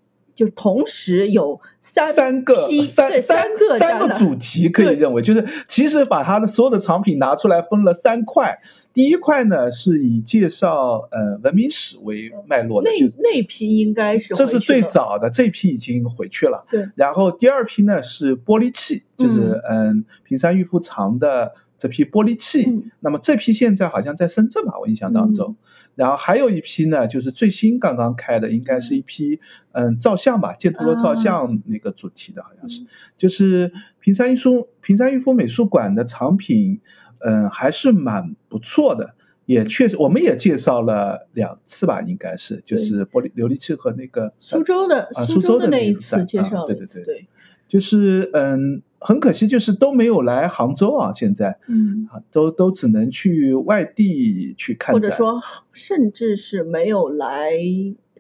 [0.42, 8.60] 就同时有三三个三三个三个主题，可以认为就是其实把他的所有的藏品拿出来分了三块。
[8.92, 16.66] 第一块呢是以介绍呃文明史为脉络的，那那批应该是这是最早的，这批已经回去了。
[16.72, 21.54] 对，然后第二批呢是玻璃器，就是嗯平山玉夫藏的。
[21.82, 25.56] 这批玻璃器，那么这批现在好像在深圳吧，我印象当中。
[25.96, 29.40] 然后还有一批呢，就是最新刚刚开的，应该是一批
[29.72, 32.86] 嗯照相吧，犍陀罗照相那个主题的，好像是。
[33.18, 36.80] 就是平山玉夫平山玉夫美术馆的藏品，
[37.18, 39.16] 嗯，还是蛮不错的，
[39.48, 47.28] 也确实我们也介绍了两次吧，应该是，就是玻璃琉璃器和那个苏州的啊苏州的那一次介绍对对对，
[47.68, 48.84] 就是嗯。
[49.04, 51.12] 很可惜，就是都没有来杭州啊！
[51.12, 55.42] 现在，嗯，啊，都都只能去外地去看或者说，
[55.74, 57.52] 甚至是没有来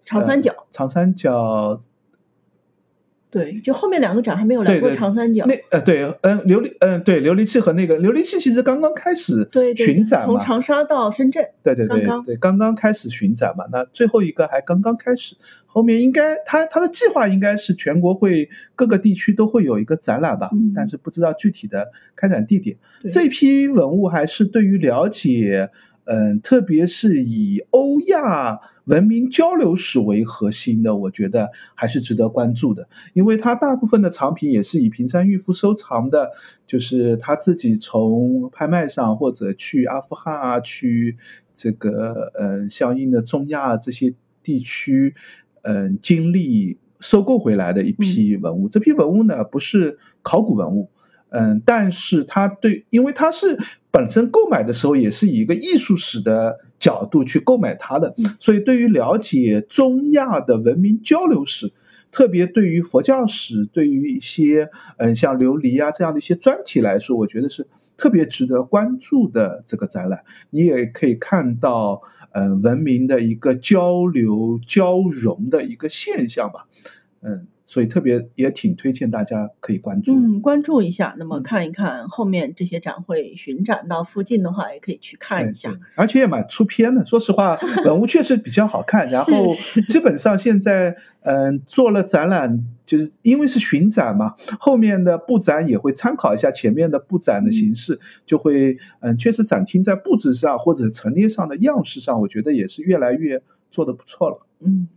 [0.03, 0.65] 长三角。
[0.71, 1.83] 长三角。
[3.29, 5.45] 对，就后面两个展还没有来过长三角。
[5.47, 11.41] 那呃，对，嗯，琉璃，嗯，对，琉璃器和那个琉璃器其实刚刚开始巡展嘛，从长沙到深圳。
[11.63, 13.63] 对对对对，刚刚开始巡展嘛。
[13.71, 15.37] 那最后一个还刚刚开始，
[15.71, 22.77] 后面应该他他的计划应该是全国会各个地区都会有一个展览吧，但是不知道具体的开展地点。
[23.11, 25.69] 这批文物还是对于了解。
[26.05, 36.31] 嗯，特别是以欧亚文明交流史为核心的，我觉得还是值得关注的，因为它大部分的藏品也是以平山玉夫收藏的，
[36.65, 41.15] 就是他自己从拍卖上或者去阿富汗啊，去
[41.53, 45.13] 这个呃相应的中亚这些地区，
[45.61, 48.69] 嗯，经历收购回来的一批文物。
[48.69, 50.89] 这批文物呢，不是考古文物。
[51.29, 53.57] 嗯，但是它对，因为它是
[53.89, 61.71] 本身购买的时候也是以一个艺术史的角度去购买它的，所以对于了解中亚的文明交流史，
[62.11, 70.25] 特别对于佛教史，对于一些嗯像琉璃啊这样的一些专题来说，我觉得是特别值得关注的这个展览。
[70.49, 76.67] 你也可以看到，呃，文明的一个交流交融的一个现象吧，
[77.21, 77.47] 嗯。
[77.71, 81.15] 所以特别也挺推荐大家可以关注，嗯，关注一下。
[81.17, 85.79] 那么看一看后面这些展会巡展到附近的话，也可以去看一下。
[85.95, 89.07] 而且也蛮出片的，说实话， 文物确实比较好看。
[89.07, 89.47] 然后
[89.87, 104.45] 基本上现在，嗯，做了展览，就是因为是巡展嘛，后面的布展也会参考一下前面的布展的形式，就会，嗯，确实展厅在布置上或者陈列上的样式上，我觉得也是越来越做的不错了。
[104.59, 104.89] 嗯，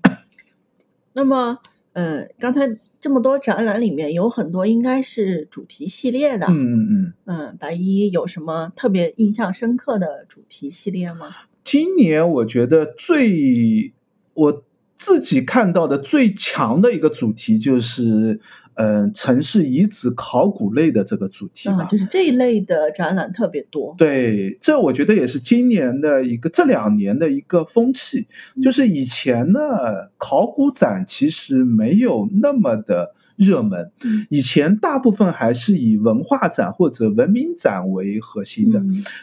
[1.13, 1.61] 那么。
[1.95, 6.47] 嗯，刚才这么多展览里面有很多应该是主题系列的。
[6.49, 7.13] 嗯嗯嗯。
[7.25, 11.35] 嗯，白衣有什么特别印象深刻的主题系列吗？
[11.65, 13.95] 今年我觉得最
[14.35, 14.65] 我
[14.99, 18.41] 自己看到的最强的一个主题就是。
[18.77, 23.95] 嗯，城市遗址考古类的这个主题啊，就是这一类的展览特别多。
[23.97, 28.27] 对，这我觉得也是今年的一个这两年的一个风气。
[28.61, 29.61] 就是以前呢，
[30.19, 33.91] 考古展其实没有那么的热门，
[34.31, 38.83] 以前大部分还是以文化展或者文明展为核心的。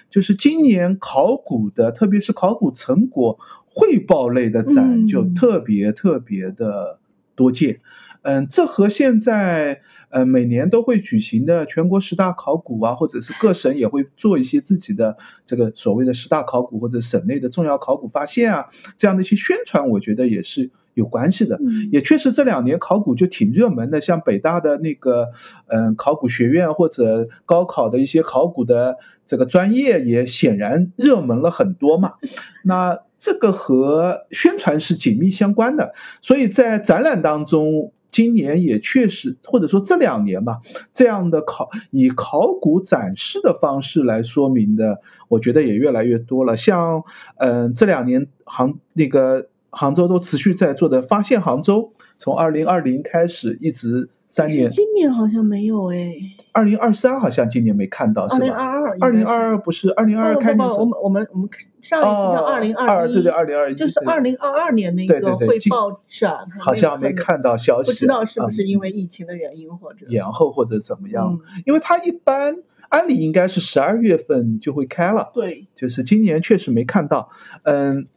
[0.09, 6.99] 就是今年考古的，特别是考古成果汇报类的展，就特别特别的
[7.35, 7.79] 多见。
[8.23, 21.59] 嗯，这和现在呃每年都会举行的全国十大考古啊，或者是各省也会做一些自己的这个所谓的十大考古或者省内的重要考古发现啊，这样的一些宣传，我觉得也是有关系的。
[21.91, 25.29] 也确实这两年考古就挺热门的，像北大的那个
[25.67, 32.13] 嗯考古学院或者高考的一些考古的这个专业也显然热门了很多嘛。
[32.63, 37.91] 那这个和宣传是紧密相关的，所以在展览当中。
[38.11, 40.59] 今年也确实，或者说这两年吧，
[40.91, 44.99] 这样的考以考古展示的方式来说明的，
[45.29, 46.57] 我觉得也越来越多了。
[46.57, 47.01] 像，
[47.37, 54.09] 嗯，这两年杭那个杭州都持续在做的发现杭州，从二零二零开始一直。
[54.31, 56.15] 三年，今年好像没有哎。
[56.53, 58.45] 二零二三好像今年没看到，是吧？
[58.45, 60.65] 二零二二，二零二二不是二零二二开年。
[60.69, 61.49] 我们我们我们
[61.81, 71.37] 上一次叫二零二一，对对，二零二一就是二零二二年那个汇报展，好像没看到消息，不知道是不是因为疫情的原因或者延后或者怎么样？
[71.65, 72.55] 因为它一般
[72.87, 77.29] 按理应该是十二月份就会开了，对，就是今年确实没看到。
[77.63, 78.07] 嗯，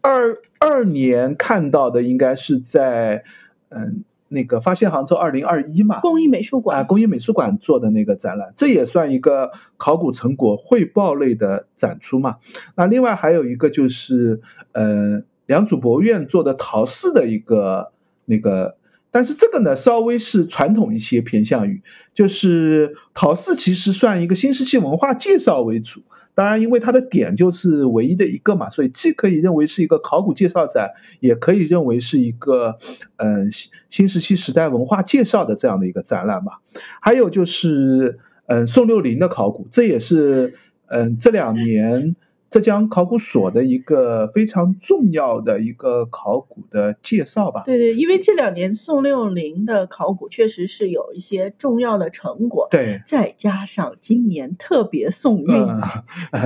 [0.00, 3.24] 二二年看到的应该是在
[3.68, 4.04] 嗯。
[4.28, 12.38] 那个发现杭州二零二一嘛，工艺美术馆啊，工艺美术馆做的那个展览，这也算一个考古成果汇报类的展出嘛。
[12.74, 14.40] 那另外还有一个就是，
[14.72, 17.92] 呃，良渚博物院做的陶寺的一个
[18.24, 18.76] 那个。
[19.14, 21.80] 但是这个呢，稍微是传统一些，偏向于
[22.12, 26.02] 就是陶寺，其实算一个新石器文化介绍为主。
[26.34, 32.76] 当然，因为它的点就是唯一的一个嘛，所以既可以认为是一个考古介绍展，也可以认为是一个
[33.18, 36.60] 嗯新新石器时代文化介绍的这样的一个展览吧。
[37.00, 40.54] 还有就是嗯宋六龄的考古，这也是
[40.88, 42.16] 嗯这两年。
[42.54, 47.64] 浙江考古所的一个非常重要的一个考古的介绍吧。
[47.66, 52.68] 对对，因为这两年宋六龄的考古确实是有一些重要的成果。
[52.70, 55.66] 对，再加上今年特别宋韵，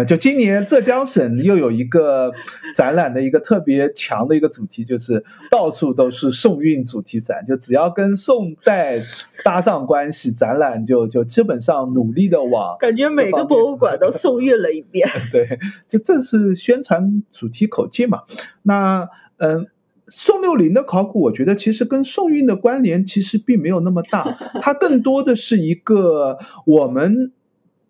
[0.06, 2.32] 就今年浙江省又有一个
[2.74, 8.98] 展览的一个特别强的一个主题，就是到处都是宋韵主题展，就只要跟宋代
[9.44, 12.76] 搭上关系，展览就就基本上努力的往。
[12.80, 15.08] 感觉每个博物馆 都送运了一遍。
[15.30, 15.46] 对，
[15.88, 15.98] 就。
[16.08, 18.22] 正是宣传主题口径嘛？
[18.62, 19.66] 那嗯，
[20.06, 24.24] 宋六龄的考古，我觉得其实跟宋韵的关联其实并没有那么大，
[24.62, 27.30] 它更多的是一个我们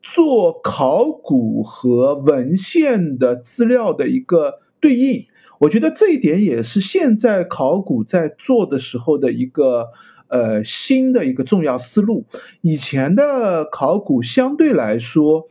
[0.03, 5.27] 做考古和文献的资料的一个对应。
[5.61, 9.89] 我觉得这一点也是现在考古在做的时候的一个
[10.29, 12.25] 呃新的一个重要思路。
[12.61, 15.49] 以前的考古相对来说。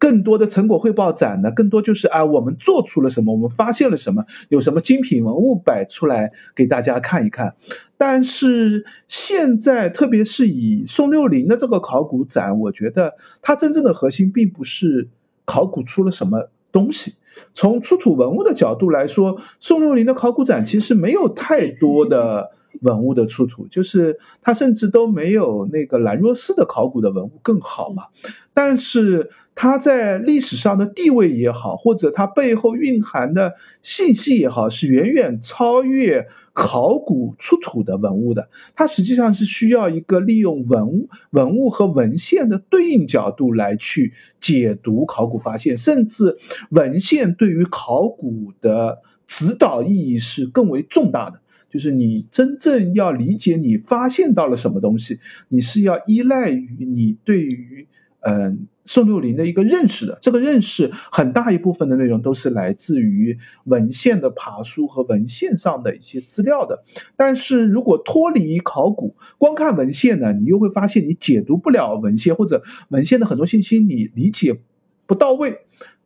[0.00, 7.54] 更多的成果汇报展呢，更多就是啊，我们做出了什么，我们发现了什么，有什么精品文物摆出来给大家看一看。
[7.98, 15.10] 但是现在，特别是以宋六龄的这个考古展，我觉得它真正的核心并不是
[15.44, 17.16] 考古出了什么东西。
[17.52, 22.52] 从出土文物的角度来说，宋六龄的考古展其实没有太多的。
[22.80, 28.04] 文物的出土，就是它甚至都没有那个兰若寺的考古的文物更好嘛。
[28.52, 38.48] 但是它在历史上的地位也好，或者它背后蕴含的信息也好，是远远超越考古出土的文物的。
[38.74, 46.36] 它实际上是需要一个利用文文物和文献的对应角度来去解读考古发现，甚至
[46.70, 51.40] 文献对于考古的指导意义是更为重大的。
[51.70, 57.86] 就是你真正要理解你发现到了什么东西，你是要依赖于你对于
[58.20, 60.18] 嗯宋六龄的一个认识的。
[60.20, 66.82] 这个认识很大一部分的内容都是来自于文献的爬书和文献上的一些资料的。
[67.16, 74.60] 但是如果脱离考古，光看文献呢，你又会发现你解读不了文献，或者文献的很多信息你理解
[75.06, 75.60] 不到位。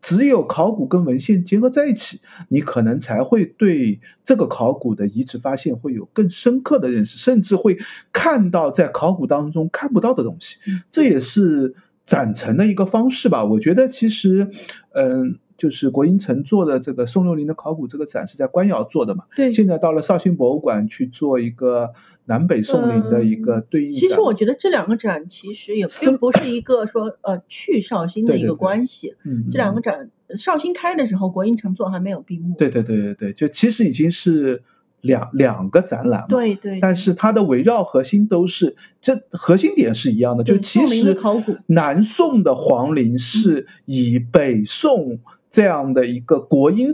[0.05, 7.79] 只有考古跟文献结合在一起，你可能才会对这个考古的遗址发现会有更深刻的认识，甚至会
[8.13, 10.59] 看到在考古当中看不到的东西。
[10.91, 11.75] 这也是
[12.07, 13.45] 展陈的一个方式吧。
[13.45, 14.49] 我觉得其实，
[14.93, 15.39] 嗯。
[15.57, 19.23] 就是国营城做的这个宋六龄的考古这个展是在官窑做的嘛？
[19.37, 19.53] 对。
[19.53, 21.93] 现在到了绍兴博物馆去做一个
[22.25, 23.89] 南北宋陵的一个对应。
[23.89, 29.15] 其实我觉得这两个展其实也并不是一个说呃去绍兴的一个关系。
[29.25, 29.45] 嗯。
[29.49, 32.57] 这两个展绍兴开的时候，国营城做还没有闭幕。
[32.59, 34.61] 对对对对对，就其实已经是
[35.05, 36.27] 两两个展览嘛。
[36.29, 36.81] 对对。
[36.81, 41.17] 但是它的围绕核心都是这核心点是一样的，就其实
[41.67, 45.21] 南宋的皇陵是以北宋。
[45.51, 46.89] 这样的一个国音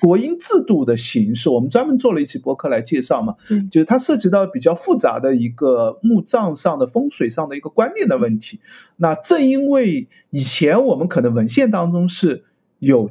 [0.00, 3.34] 国音制度的形式，我们专门做了一期博客来介绍嘛。
[3.50, 8.60] 嗯，就是它涉及到比较复杂的一个墓葬上的风水上的一个观念的问题。
[8.96, 12.44] 那正因为以前我们可能文献当中是
[12.78, 13.10] 有。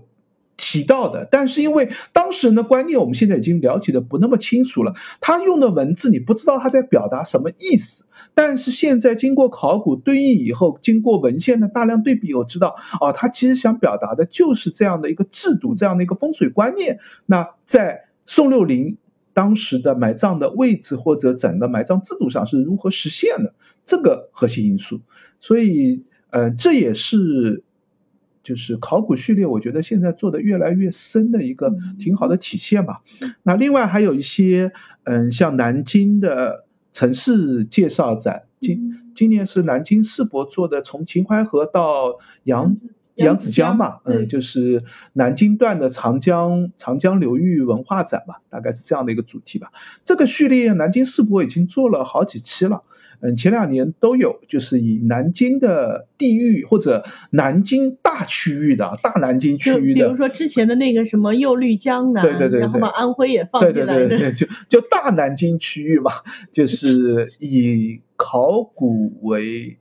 [0.57, 4.93] 提到的，但是因为当事人的观念，我们现在已经了解的不那么清楚了。
[5.21, 8.05] 他用的文字，你不知道他在表达什么意思。
[8.33, 16.99] 但是现在经过考古对应以后，经过文献的大量对比，我知道啊，他其实想表达的就是这样的一个制度，这样的一个风水观念。
[17.27, 18.97] 那在宋六龄
[19.33, 23.53] 当时的埋葬的位置或者整个埋葬制度上是如何实现的
[23.85, 25.01] 这个核心因素。
[25.39, 27.63] 所以，呃，这也是。
[28.47, 31.69] 就是考古序列，我觉得现在做的越来越深的一个
[31.99, 33.01] 挺好的体现吧。
[33.43, 34.71] 那另外还有一些，
[35.03, 38.79] 嗯，像南京的城市介绍展，今
[39.13, 42.73] 今年是南京世博做的，从秦淮河到扬
[43.17, 44.81] 扬子江嘛，嗯，就是
[45.13, 49.71] 南京段的长江长江流域文化展吧，大概是这样的一个主题吧。
[50.03, 52.83] 这个序列南京世博已经做了好几期了。
[53.19, 66.11] 嗯，前两年都有，就是以南京的地域或者南京大区域的大南京区域的，比如说之前的那个什么右绿江南，对对对，然后把安徽也放进来，对对对，就就大南京区域嘛，
[66.51, 69.79] 就是以考古为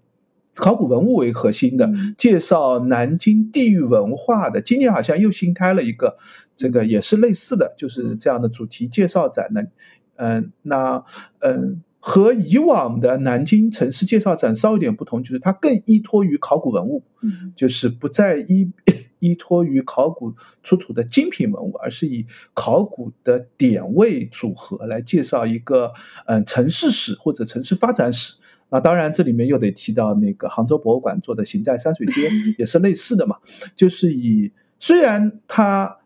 [0.56, 1.88] 考古文物为核心的，
[2.18, 4.60] 介绍南京地域文化的。
[4.60, 6.16] 今年好像又新开了一个，
[6.56, 9.62] 这个也是类似的，就是这样的主题介绍展呢。
[10.16, 11.04] 嗯，那
[11.40, 11.82] 嗯。
[11.98, 17.02] 和以往的南京城市介绍展稍有点不同，就是它更依托于考古文物，
[17.56, 18.70] 就是不再依
[19.18, 20.32] 依托于考古
[20.62, 25.92] 出土的精品文物，而是以考古的点位组合来介绍一个
[26.26, 28.36] 嗯城市史或者城市发展史。
[28.68, 33.36] 那当然，这里面又得提到那个杭州博物馆做的行在山水间，也是类似的嘛，
[33.74, 35.98] 就是以虽然它。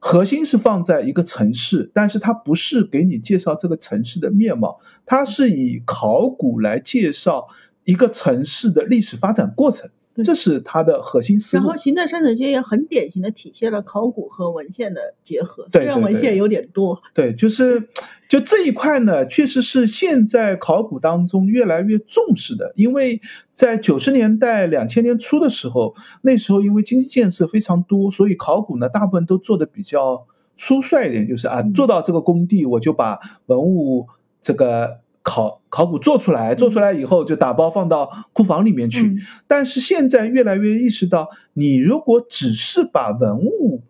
[0.00, 7.48] 核心是放在一个城市，但是它不是给你介绍这个城市的面貌，它是以考古来介绍
[7.82, 9.90] 一个城市的历史发展过程。
[10.24, 11.64] 这是它的核心思路。
[11.64, 17.00] 然后，行政山水间也很典型的体现了考古和文献的结合，虽然文献有点多。
[17.14, 17.88] 对，就是
[18.28, 22.72] 就这一块呢，确实是现在考古当中越来越重视的。
[22.76, 23.20] 因为
[23.54, 34.06] 在九十年代、两千年初的时候，那时候因为经济建设非常多，所以考古呢大部分都做的比较粗率一点，就是啊，做到这个工地我就把文物
[34.42, 35.00] 这个。
[35.28, 39.18] 考考古做出来，做出来以后就打包放到库房里面去。
[39.46, 43.82] 但是现在越来越意识到，你如果只是把文物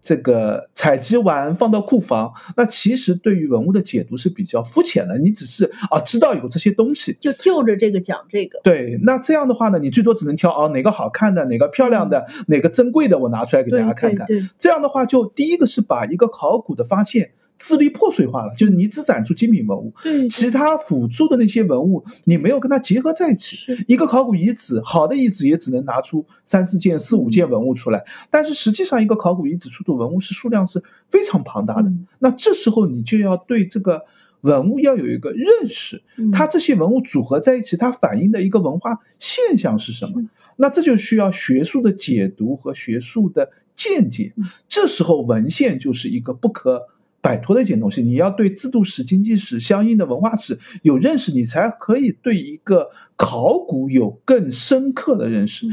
[0.00, 5.18] 这个采集完放到库房，那其实对于文物的解读是比较肤浅的。
[5.18, 8.58] 你只是啊知道有这些东西，就就着这个讲这个。
[8.64, 14.26] 对，那这样的话呢，你最多只能挑啊哪个好看的，哪个漂亮的，哪个珍贵的，我拿出来给大家看看。
[14.58, 17.32] 这样的话，就第一个是把一个考古的发现。
[17.58, 23.56] 支离破碎化了，就是你只展出精品文物，对，其他辅助的那些文物你没有跟它结合在一起。
[23.88, 31.92] 一个考古遗址，好的遗址也只能拿出三四件、四五件文物出来，但是实际上一个考古遗址出土文物是数量是非常庞大的。
[32.20, 34.04] 那这时候你就要对这个
[34.42, 36.00] 文物要有一个认识，
[36.32, 40.22] 它这些文物组合在一起，它反映的一个文化现象是什么？
[40.54, 44.32] 那这就需要学术的解读和学术的见解。
[44.68, 46.86] 这时候文献就是一个不可。
[47.28, 55.66] 摆脱的一件东西，你要对制度史、经济史相应的文化史有认识，你才可以对一个考古有更深刻的认识。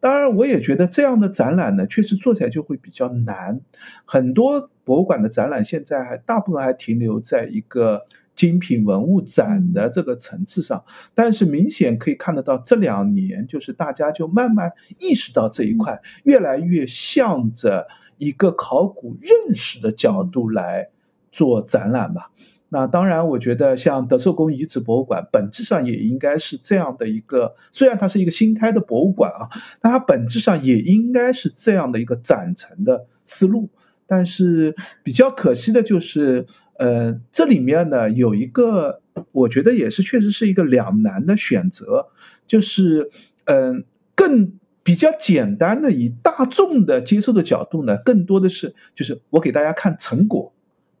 [0.00, 3.60] 当然，我也觉得这样的展览呢，确实做起来就会比较难。
[4.06, 8.02] 很多博物馆的展览现在还大部分还停留在一个
[8.34, 10.82] 精品文物展的这个层次上，
[11.12, 17.86] 但是明显可以看得到，这两年就是大家就慢慢意识到这一块，越来越向着
[18.16, 20.88] 一个考古认识的角度来。
[21.32, 22.30] 做展览吧，
[22.68, 29.48] 那当然，我觉得像德寿宫遗址博物馆，本质上也应该是这样的一个，虽然它是一个新开的博物馆啊，
[29.80, 33.68] 但它本质上也应该是这样的一个展陈的思路。
[34.06, 36.44] 但是比较可惜的就是，
[36.78, 39.00] 呃，这里面呢有一个，
[39.32, 42.08] 我觉得也是确实是一个两难的选择，
[42.46, 43.10] 就是，
[43.46, 44.52] 嗯，更
[44.82, 50.52] 比较简单的以大众的接受的角度呢，更多的是就是我给大家看成果，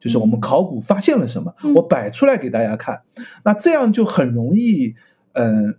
[0.02, 3.00] 就是我们考古发现了什么，我摆出来给大家看，
[3.44, 4.96] 那这样就很容易，
[5.32, 5.76] 嗯，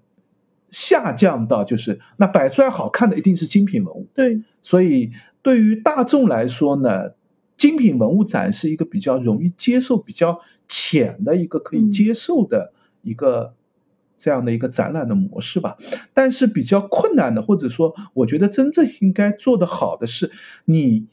[0.72, 5.12] 下降到就是那摆出来好看的一定是精品文物，对，所以
[5.42, 7.12] 对于大众来说呢。
[7.56, 13.54] 精品文物展是一个比较容易接受、比较浅的一个可以接受的一个
[14.18, 15.78] 这样的一个展览的模式吧。
[16.14, 20.32] 但是比较困难的，或者说我觉得真正应该做得好的是，
[20.66, 21.08] 你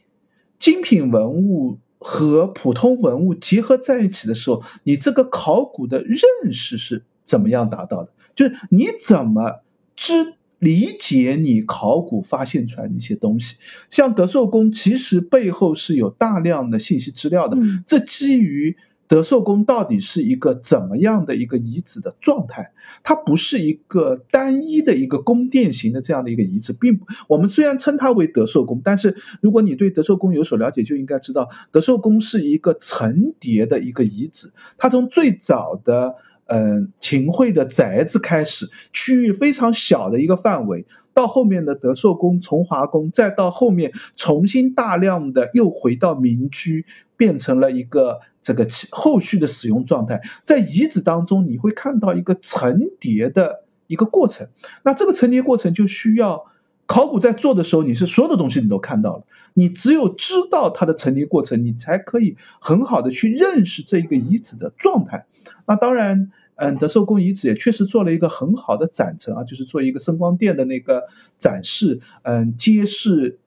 [0.59, 6.19] 精品文物和普通文物结合在一起的时候，你这个考古的认
[6.53, 8.11] 识是怎么样达到的？
[8.35, 9.61] 就是你怎么
[9.95, 10.35] 知？
[10.59, 13.57] 理解你考古发现出来的一些东西，
[13.89, 17.57] 像德寿宫，其实背后是有大量的信息资料的。
[17.87, 18.77] 这基于
[19.11, 22.71] 德寿宫到底是一个怎么样的一个遗址的状态，
[23.03, 27.05] 它不是一个单一的一个宫殿型的这样的一个遗址，并不。
[27.27, 36.15] 我们虽然称它为德寿宫，但是如果你对德寿宫有所了解，就应该知道德寿宫是一个层叠的一个遗址，它从最早的。
[36.53, 40.85] 嗯，秦桧的宅子开始，区域非常小的一个范围，
[41.21, 50.23] 到后面的德寿宫、崇华宫，再到后面重新大量的又回到民居，变成了一个这个后续的使用状态。
[50.45, 54.49] 在遗址当中，你会看到一个层叠的一个过程。
[54.83, 56.47] 那这个层叠过程就需要
[56.87, 65.27] 考古在做的时候，你是所有的东西你都看到了，你只有知道它的层叠过程，你才可以很好的去认识这一个遗址的状态。
[65.67, 66.33] 那当然。
[66.61, 71.03] 嗯，德寿宫遗址也确实做了一个很好的展陈啊，就是做一个声光电的那个
[71.39, 73.39] 展示，嗯，揭示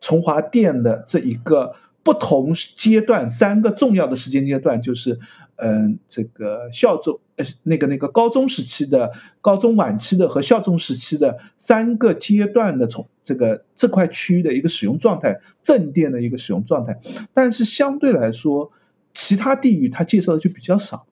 [0.00, 5.18] 崇华殿的这一个不同阶段三个重要的时间阶段，就是
[5.56, 16.98] 嗯，这个孝宗呃那个那个高宗时期的、高宗晚期的和孝宗时期的三个阶段的从这个这块区域的一个使用状态，正殿的一个使用状态，
[17.34, 18.72] 但是相对来说，
[19.12, 21.04] 其他地域它介绍的就比较少。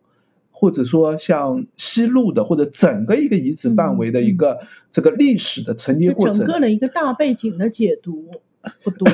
[0.58, 4.58] 或者说像西路的，或者整个一个遗址范围的一个
[4.90, 8.30] 这个历史的承接过程，整个的一个大背景的解读
[8.82, 9.06] 不多。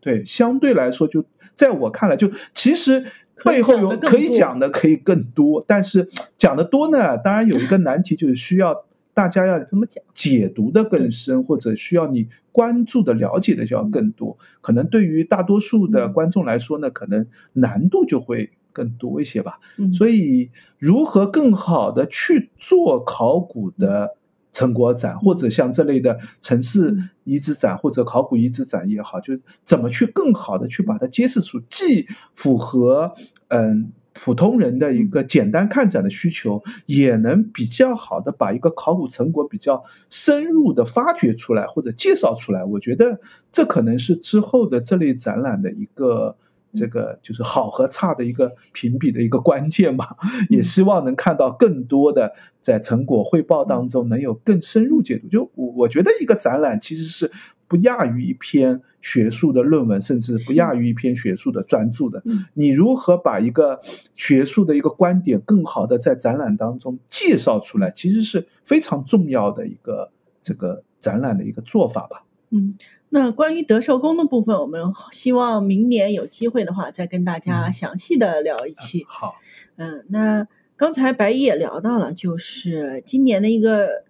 [0.00, 1.24] 对，相对来说，就
[1.54, 3.06] 在我看来，就其实
[3.42, 8.84] 背后有可以讲的可以更多，但是讲的多呢，当然有一个难题，就是需要
[9.14, 14.36] 大家要怎么讲解读的更深，或者需要你关注的了解的就要更多。
[14.60, 18.50] 可能对于大多数的观众来说呢，可能难度就会。
[18.72, 19.58] 更多一些吧，
[19.92, 24.16] 所以如何更好的去做考古的
[24.52, 26.94] 成果展，或者像这类的城市
[27.24, 33.14] 遗址展或者考古遗址展也好，就是怎么去更好的去把它揭示出，既符合
[33.48, 42.62] 嗯普通人的一个简单看展的需求，也能比较好的把一个考古成果比较深入的发掘出来或者介绍出来。
[42.64, 43.20] 我觉得
[43.50, 46.36] 这可能是之后的这类展览的一个。
[46.72, 50.16] 这个就是好和差的一个评比的一个关键吧，
[50.48, 55.28] 也希望能看到更多的在成果汇报当中能有更深入解读。
[55.28, 57.30] 就我我觉得一个展览其实是
[57.68, 62.22] 不亚于一篇学术的论文，甚至不亚于一篇学术的专著的。
[62.54, 63.80] 你如何把一个
[64.14, 70.10] 学术的一个观点更好的在展览当中介绍出来，其实是非常重要的一个
[70.40, 72.24] 这个展览的一个做法吧。
[72.50, 72.74] 嗯。
[73.14, 79.04] 那关于德寿宫的部分，我们希望明年有机会的话，再跟大家详细的聊一期。
[79.06, 79.34] 好，
[79.76, 84.04] 嗯，那刚才白衣也聊到了，就是今年的一个，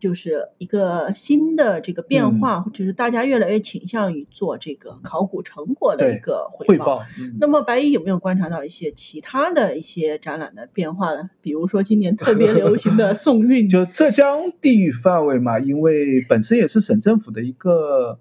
[0.00, 7.04] 就是一个新的这个变化，就是大家越来越倾向于做这个考古成果的一个汇报。
[7.38, 11.30] 那么白衣有没有观察到一些其他的一些展览的变化呢？
[11.40, 18.18] 比如说今年特别流行的宋韵，就浙江地域范围嘛，因为本身也是省政府的一个。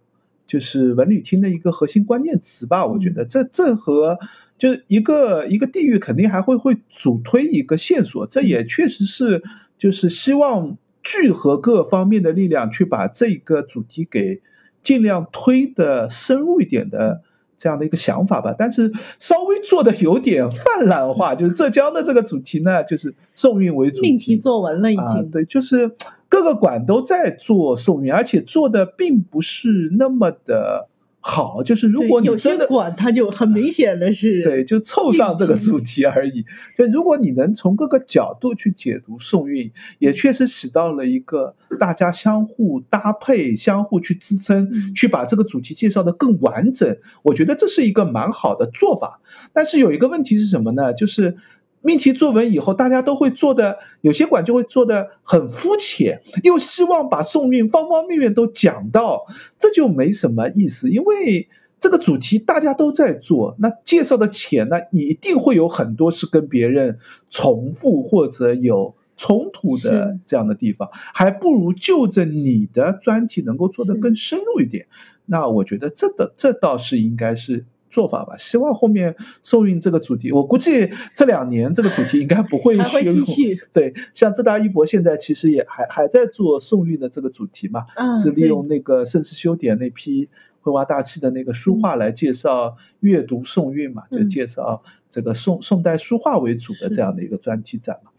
[0.49, 4.17] 就是文旅厅的一个核心关键词吧，我觉得这这和
[4.57, 9.43] 就是一个一个地域肯定还会会主推一个线索，这也确实是
[9.77, 14.41] 就是希望聚合各方面的力量去把这个主题给
[14.81, 17.21] 尽量推的深入一点的。
[17.59, 18.89] 这样的一个想法吧，但是
[19.19, 25.29] 稍微做的有点泛滥化， 就是浙江的这个主题呢，就是宋韵为主命题作文了已经。
[25.29, 25.91] 对，就是
[26.29, 30.87] 各个馆都在做宋韵，而且做的并不是那么的
[31.21, 36.45] 好，就是如果你真的管它就很明显的是对，就凑上这个主题而已。
[36.77, 46.97] 就如果你能从各个角度去解读宋韵，也确实起到了一个大家相互搭配、相互去支撑，嗯去把这个主题介绍的更完整。
[47.23, 49.19] 我觉得这是一个蛮好的做法。
[49.51, 50.93] 但是有一个问题是什么呢？
[50.93, 51.35] 就是。
[51.81, 59.25] 命题作文以后，大家都会做的，有些馆就会做的很肤浅，又希望把宋韵方方面面都讲到，
[59.57, 61.47] 这就没什么意思，因为
[61.79, 66.99] 这个主题大家都在做，那介绍的浅呢，你一定会有很多是跟别人
[67.29, 74.87] 重复或者有冲突的这样的地方，还不如就着你的专题能够做得更深入一点。
[75.25, 78.35] 那我觉得这的这倒是应该是做法吧。
[78.37, 90.29] 希望后面宋韵这个主题，我估计这两年这个主题应该不会还会削弱继续 对，像浙大一博现在其实也还还在做宋韵的这个主题嘛，啊是利用那个盛世修典那批
[90.61, 98.11] 绘画大气的那个书画来介绍阅读宋韵嘛，就嗯介绍这个宋宋代书画为主的这样的一个专题展嘛。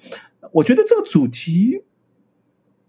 [0.52, 1.82] 我觉得这个主题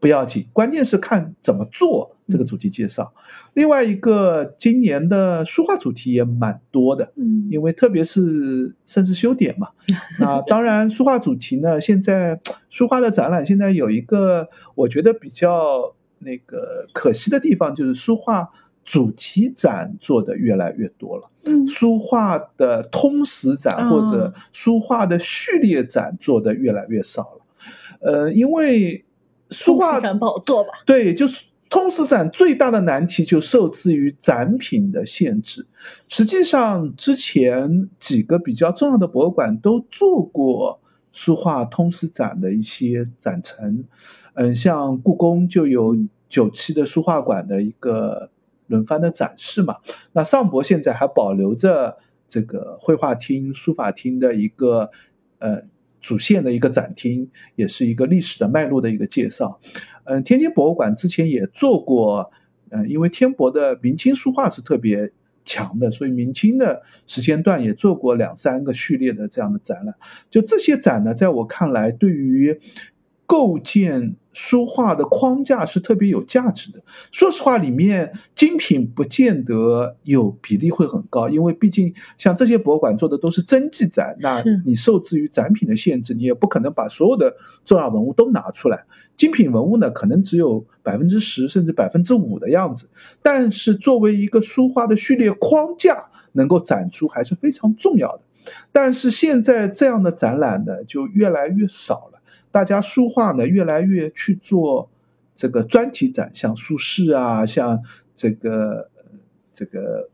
[0.02, 3.14] 不要紧，关键是看怎么做这个主题介绍。
[3.54, 7.48] 另外一个，今年的书画主题也蛮多的，嗯。
[7.52, 9.68] 因为特别是甚至修典嘛，
[10.20, 12.40] 那当然书画主题呢，现在
[12.70, 18.50] 书画的展览现在有一个我觉得比较那个可惜的地方，就是书画
[18.84, 21.68] 主题展做的越来越多了，嗯。
[21.68, 27.42] 书画的通识展或者书画的序列展做的越来越少了，
[28.00, 29.04] 呃，因为
[29.52, 30.70] 书画展不好做吧？
[30.86, 35.68] 对，就是通识展最大的难题就受制于展品的限制。
[36.08, 40.80] 实际上，之前几个比较重要的博物馆都做过
[41.12, 43.86] 书画通识展的一些展陈。
[44.34, 45.96] 嗯，像故宫就有
[46.30, 48.30] 九期的书画馆的一个
[48.68, 49.78] 轮番的展示嘛。
[50.14, 51.98] 那上博现在还保留着
[52.28, 54.92] 这个绘画厅、书法厅的一个
[55.40, 55.64] 呃。
[56.02, 59.60] 主线的一个展厅，也是一个历史的脉络的一个介绍。
[60.04, 62.32] 嗯，天津博物馆之前也做过，
[62.70, 65.12] 嗯，因为天博的明清书画是特别
[65.46, 69.96] 强的，所以明清的时间段也做过两三个序列的这样的展览。
[70.30, 72.60] 就这些展呢，在我看来，对于
[73.26, 76.80] 构建书画的框架是特别有价值的。
[77.12, 88.86] 说实话，里面精品不见得有比例会很高，因为毕竟像这些博物馆做的都是真迹展，那你受制于展品的限制，你也不可能把所有的重要文物都拿出来。
[89.18, 92.90] 精品文物呢，可能只有百分之十甚至百分之五的样子，
[93.22, 98.24] 但是作为一个书画的序列框架，能够展出还是非常重要的。
[98.72, 102.11] 但是现在这样的展览呢，就越来越少了。
[102.52, 104.90] 大家书画呢，越来越去做
[105.34, 107.82] 这个专题展，像苏轼啊，像
[108.14, 108.90] 这个
[109.54, 110.10] 这个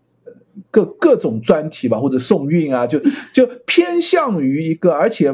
[0.72, 3.00] 各各种专题吧，或者宋韵啊，就
[3.34, 5.34] 就偏向于一个，而且。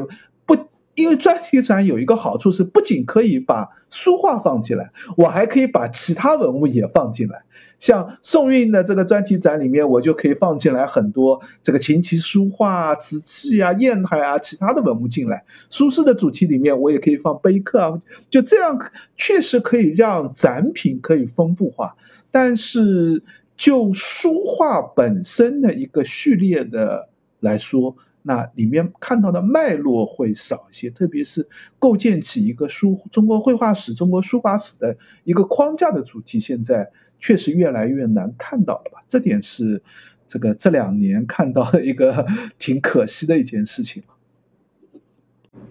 [0.94, 7.42] 因为专题展有一个好处是，不仅可以把书画放进来，我还可以把其他文物也放进来。
[7.80, 15.44] 像宋韵的这个专题展里面，我就可以放进来很多这个琴棋书画啊、瓷器啊、砚台啊、其他的文物进来。
[15.68, 18.80] 苏轼的主题里面，我也可以放碑刻啊，就这样
[19.16, 21.94] 确实可以让展品可以丰富化。
[22.30, 23.22] 但是
[23.56, 27.08] 就书画本身的一个序列的
[27.40, 31.46] 来说，那里面看到的脉络会少一些，特别是
[31.78, 39.04] 构建起一个书中国绘画史、中国书法史的一个框架的主题，现在确实越来越难看到了吧？
[39.06, 39.82] 这点是
[40.26, 42.26] 这个这两年看到的一个
[42.58, 44.02] 挺可惜的一件事情。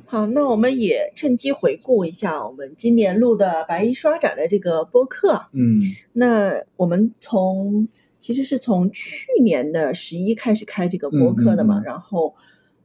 [0.05, 5.47] 好，那我们也趁机回顾一下我们今年录的白衣刷展的这个播客。
[5.53, 5.81] 嗯
[6.11, 7.87] 那我们从
[8.23, 11.83] 其实是从去年的十一开始开这个播客的嘛，嗯嗯。
[11.83, 12.35] 嗯然后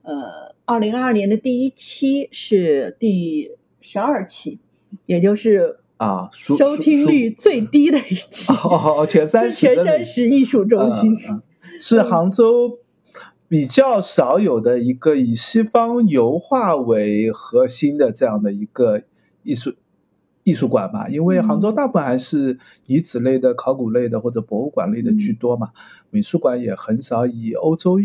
[0.02, 4.58] 呃，二零二二年的第一期是第十二期，
[5.06, 11.14] 也就是啊，收听率最低的一期，哦，全山是全山石艺术中心。
[11.78, 12.80] 是杭州
[13.46, 19.02] 比较少有的一个以西方油画为核心的这样的一个
[19.44, 19.74] 艺术
[20.48, 21.08] 艺术馆嘛。
[21.08, 25.70] 因为杭州嗯大部分还是以此类的、考古类的或者博物馆类的居多嘛，
[26.10, 28.00] 美术馆也很少以欧洲。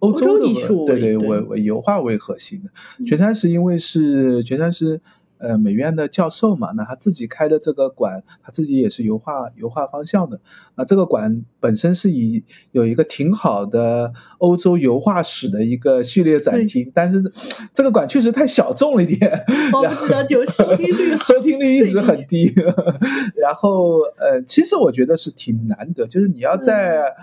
[0.00, 5.00] 欧洲的艺术对对为对为为油画为核心的，嗯全山石因为是全山石，
[5.42, 10.40] 呃美院的教授嘛，那他自己开的这个馆，他自己也是油画油画方向的。
[10.76, 17.32] 那这个馆本身是以有一个挺好的欧洲油画史的一个序列展厅，但是
[17.74, 19.44] 这个馆确实太小众了一点，
[19.82, 22.52] 然后就收听率 收听率一直很低。
[23.36, 27.14] 然后呃，其实我觉得是挺难得，就是你要在。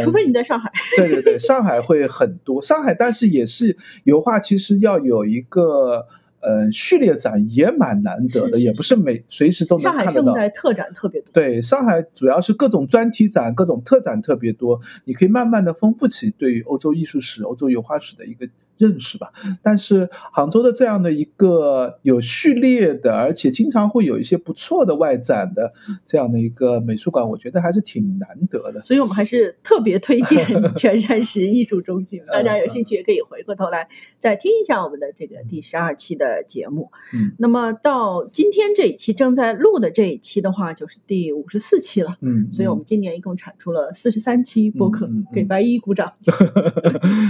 [0.00, 2.60] 除非你在上海，对对对，上海会很多。
[2.60, 6.08] 上海，但是也是油画，其实要有一个
[6.44, 10.10] 呃序列展也蛮难得的，也不是每随时都能看得到。
[10.12, 11.32] 上海现在特展特别多。
[11.32, 18.48] 对，上海主要是各种专题展、各种特展特别多，你可以慢慢的丰富起对欧洲艺术史、欧洲油画史的一个。
[18.76, 25.72] 认识吧，但是杭州的这样的一个有序列的，而且经常会有一些不错的外展的
[26.04, 28.80] 这样的一个美术馆，我觉得还是挺难得的。
[28.80, 36.90] 所以我们还是特别推荐全山石艺术中心，大家有兴趣也可以回过头来再听一下我们的这个第十二期的节目。
[37.14, 42.16] 嗯，那么到今天这一期正在录的这一期的话，就是第五十四期了。
[42.22, 46.12] 嗯，所以我们今年一共产出了四十三期播客，给白衣鼓掌。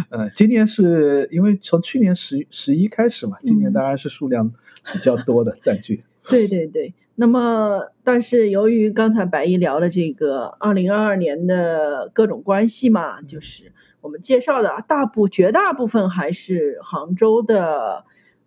[0.09, 1.29] 嗯， 今年是。
[1.35, 4.53] 因为从去年十十一开始嘛，今年当然是数量
[4.93, 6.03] 比较多的占据。
[6.29, 18.05] 对对对，那么但是由于刚才白一聊的这个二零二二年的各种关系嘛，就是我们介绍的大部绝大部分还是杭州的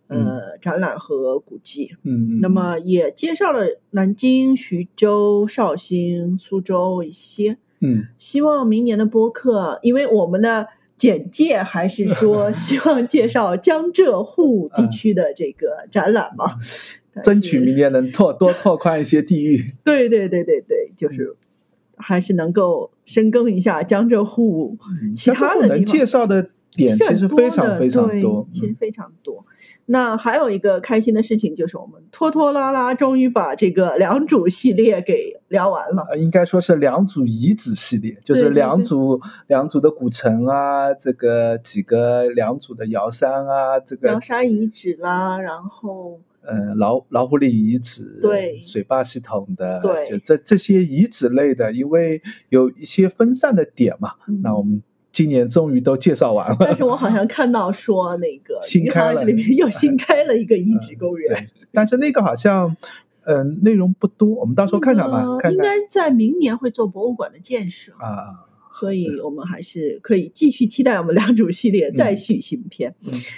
[0.08, 1.96] 呃展览和古迹。
[2.02, 7.58] 嗯，那么也介绍了南京、徐州、绍兴、苏州一些。
[7.80, 10.66] 嗯，希望明年的播客，因为我们的。
[10.98, 16.56] 简介还是说 希望介绍江浙沪地区的这个展览嘛？
[17.22, 19.64] 争取明年能拓 多拓宽一些地域。
[19.84, 21.34] 对对对对对，就是
[21.96, 24.76] 还是能够深耕一下江浙沪
[25.16, 25.84] 其他的地方。
[25.84, 29.44] 介绍的点其实非常非常多，其实非常多。
[29.90, 36.06] 那还有一个开心的事情，就是我们拖拖拉拉终于把这个良渚系列给聊完了。
[36.18, 54.12] 应该说是良渚遗址系列，就是良渚良渚的古城啊，这个几个良渚的瑶山啊，这个瑶山遗址啦，然后嗯老老虎岭遗址，对水坝系统的，对，就这这些遗址类的，因为有一些分散的点嘛，
[54.42, 54.82] 那我们。
[55.18, 62.76] 今年终于都介绍完了，但是我好像看到说那个 新开了里面又新开了一个遗址公园，但是那个好像
[63.24, 65.24] 嗯内容不多，我们到时候看看吧。
[65.50, 72.94] 应该在明年会做博物馆的建设啊，所以我们还是可以继续期待我们两组系列再续新篇。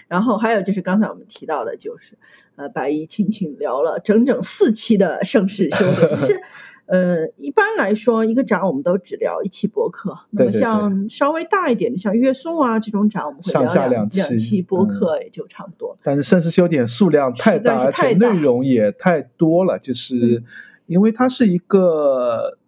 [0.07, 2.18] 然后还有就是刚才我们提到的，就是
[2.57, 6.43] 呃白衣轻轻聊了整整四期的盛世修炼，就 是。
[6.91, 10.18] 呃，一般来说，一个展我们都只聊一期博客。
[10.30, 15.97] 那么像稍微大一点的，像月颂啊这种展，我们会聊两两期博客也就差不多。
[16.03, 20.43] 但是盛世修典数量太大，而且内容也太多了，就是
[20.86, 22.59] 因为它是一个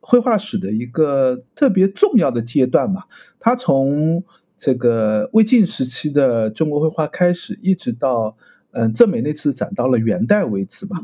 [0.00, 3.02] 绘画史的一个特别重要的阶段嘛。
[3.38, 4.24] 它从
[4.56, 8.38] 这个魏晋时期的中国绘画开始，一直到
[8.70, 10.96] 嗯郑美那次展到了元代为止吧。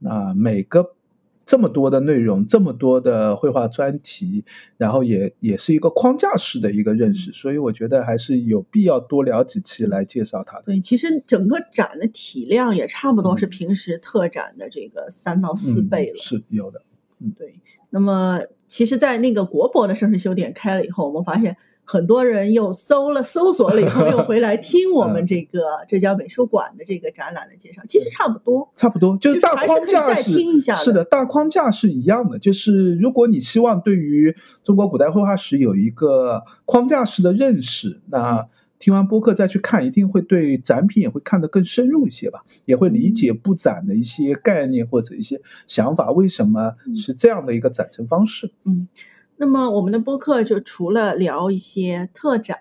[0.00, 0.90] 那每个。
[1.48, 4.44] 这么多的内容，这么多的绘画专题，
[4.76, 10.64] 然后也也是一个框架式的一个认识，所以我觉得还是有必要多聊几期来介绍它的。
[10.66, 16.16] 对，其实整个展的体量也差不多是平时特展的这个三到四倍了。
[16.16, 16.82] 是有的，
[17.20, 17.58] 嗯，对。
[17.88, 21.56] 那么，其实，在那个国博的盛世修典开了以后，我们发现。
[21.90, 25.58] 很多人又搜了搜索了以后，又回来听我们 这个
[25.88, 32.38] 浙江美术馆的这个展览的介绍，其实差不多，差不多，就是大框架是是的，大框架是一样的。
[32.38, 38.46] 就是如果你希望对于中国古代绘画史有一个框架式的认识，那
[38.78, 48.88] 听完播客再去看，一定会对展品也会看得更深入一些吧，也会理解布展的一些概念或者一些想法，为什么是这样的一个展陈方式，嗯。
[49.38, 52.58] 那么我们的播客就除了聊一些特展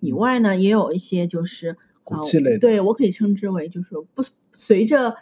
[0.00, 4.22] 以外呢，也有一些就是古迹类，对我可以称之为就是不
[4.52, 5.16] 随着，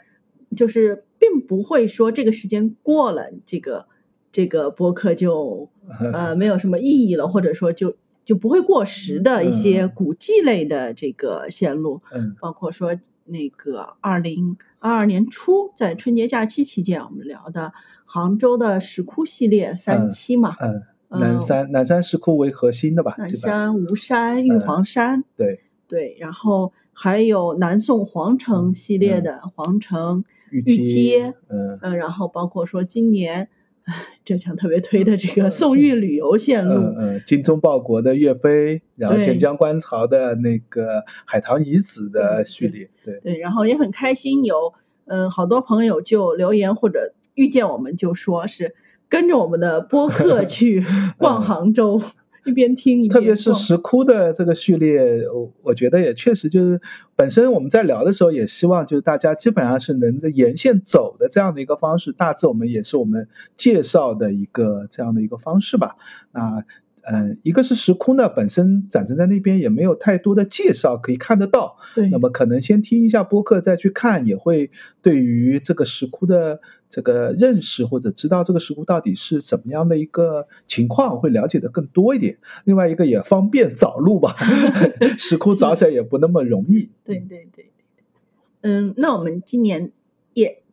[0.57, 3.87] 就是并不会说这个时间过了，这个
[4.33, 5.71] 这个播客就
[6.13, 12.95] 呃没有什么意义了，或者说就就不会过时的一些古迹类的这个线路，嗯，包括说
[13.25, 17.73] 那个二零二二年初在春节假期期间我们聊的。
[18.07, 33.49] 杭州的石窟系列三期嘛，嗯，南山南山石窟为核心的吧，南山、吴山、玉皇山，对对，然后还有南宋皇城系列的皇城、玉阶，嗯嗯，然后包括说今年，
[34.25, 44.75] 浙江特别推的这个宋玉旅游线路，嗯嗯，精忠报国的岳飞，然后钱江观潮的那个海棠遗址的序列，对对，然后也很开心有。
[45.07, 48.75] 嗯，好多朋友就留言或者遇见我们就说是
[49.07, 50.83] 跟着我们的播客去
[51.19, 52.01] 逛杭州。
[52.45, 56.81] 一边听一边特别是石窟的这个序列，我我觉得也确实就是
[57.17, 65.97] 本身我们在聊的时候，也希望就是大家基本上是能沿线走的这样的一个方式，大致我们也是我们介绍的一个这样的一个方式吧。
[66.33, 66.65] 那。
[67.07, 71.77] 嗯，一个是石窟呢，本身展陈在那边也没有太多的介绍可以看得到。
[71.95, 74.71] 对，那么可能先听一下播客再去看，也会
[75.03, 82.39] 对于这个石窟的这个认识或者知道这个石窟到底是怎么样的一个情况，会了解的更多一点。
[82.65, 84.35] 另外一个也方便找路吧，
[85.19, 86.89] 石窟找起来也不那么容易。
[87.05, 87.71] 对对对，
[88.63, 89.91] 嗯，那我们今年也。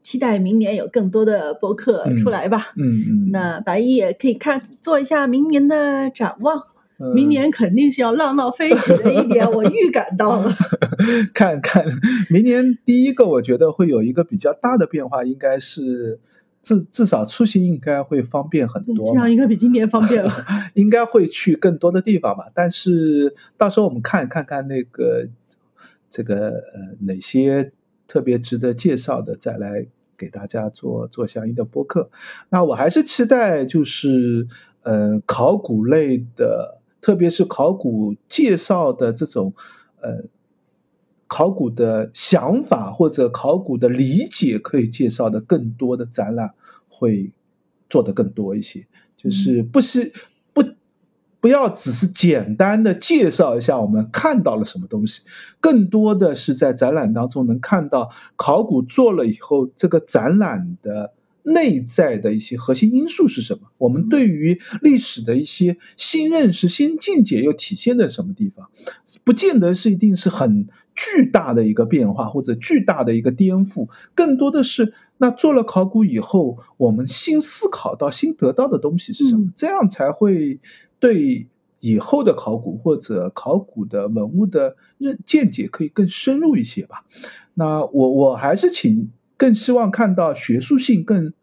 [0.04, 2.74] 期待明年有更多的播客出来吧。
[2.76, 3.32] 嗯嗯。
[3.32, 6.64] 那白衣也可以看做一下明年的展望。
[7.16, 10.54] 明年肯定是要浪到飞起的一年， 我预感到了。
[11.34, 11.84] 看看
[12.30, 16.20] 明年第一个，我觉得会有一个比较大的变化，应该是
[16.62, 19.08] 至至少出行应该会方便很多。
[19.08, 20.32] 这样应该比今年方便了。
[20.76, 25.28] 应该会去更多的地方吧，但是到时候我们看看看那个
[26.08, 27.72] 这个呃哪些。
[28.12, 29.88] 特别值得介绍的，再来
[30.18, 32.10] 给大家做做相应的播客。
[32.50, 34.46] 那我还是期待，就是
[34.82, 39.54] 呃，考古类的，特别是考古介绍的这种
[40.02, 40.24] 呃，
[41.28, 46.54] 考古的想法或者考古的理解，可以介绍的更多的展览，
[46.90, 47.32] 会
[47.90, 48.86] 做的更多一些。
[49.16, 50.12] 就是不是。
[51.42, 55.24] 不要只是简单的介绍一下我们看到了什么东西，
[55.60, 63.62] 更多的是在展览当中能看到考古做了以后，这个展览的内在的一些核心因素是什么？
[63.80, 68.70] 我们对于历史的一些新认识、新见解又体现在什么地方？
[69.24, 79.52] 不见得是一定是很巨大的一个变化或者巨大的一个颠覆，更多的是那做了考古以后，我们新思考到、新得到的东西是什么？
[79.56, 80.60] 这样才会。
[81.02, 81.48] 对
[81.82, 87.04] 以后的考古或者考古的文物的认见解可以更深入一些吧。
[87.56, 91.34] 那我我还是请更希望看到学术性更。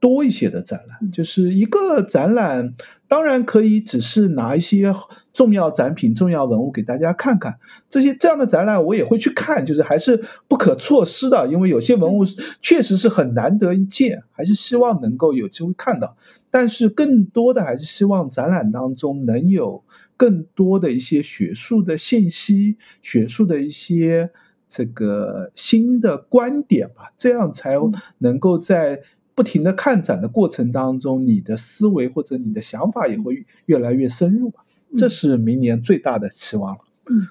[0.00, 2.74] 多一些的展览，就是一个展览，
[3.08, 4.94] 当然可以只是拿一些
[5.32, 7.58] 重要展品、重要文物给大家看看。
[7.88, 12.24] 这些这样的展览我也会去看，就是还是不可错失的，因为有些文物
[12.62, 16.16] 确实是很难得一见，还是希望能够有机会看到。
[16.50, 19.82] 但是更多的还是希望展览当中能有
[20.16, 24.30] 更多的一些学术的信息、学术的一些
[24.68, 27.74] 这个新的观点吧，这样才
[28.18, 29.02] 能够在。
[29.38, 34.52] 不停的看展的过程当中，你的思维或者你的想法也会越来越深入，
[34.98, 36.80] 这是明年最大的期望了。
[37.08, 37.28] 嗯，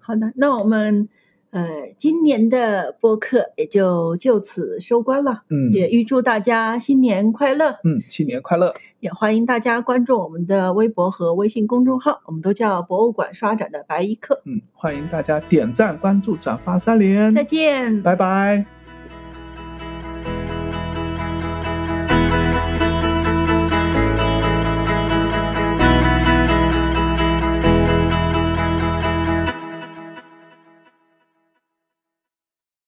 [0.00, 1.08] 好的，那我们
[1.50, 5.44] 呃今年的播客也就就此收官了。
[5.50, 7.78] 嗯，也预祝大家新年快乐。
[7.84, 8.74] 嗯，新年快乐！
[8.98, 14.42] 也欢迎大家关注我们的微博和微信公众号，我们都叫博物馆刷展的白衣客。
[14.46, 17.32] 嗯，欢迎大家点赞、关注、转发三连。
[17.32, 18.79] 再见，拜拜。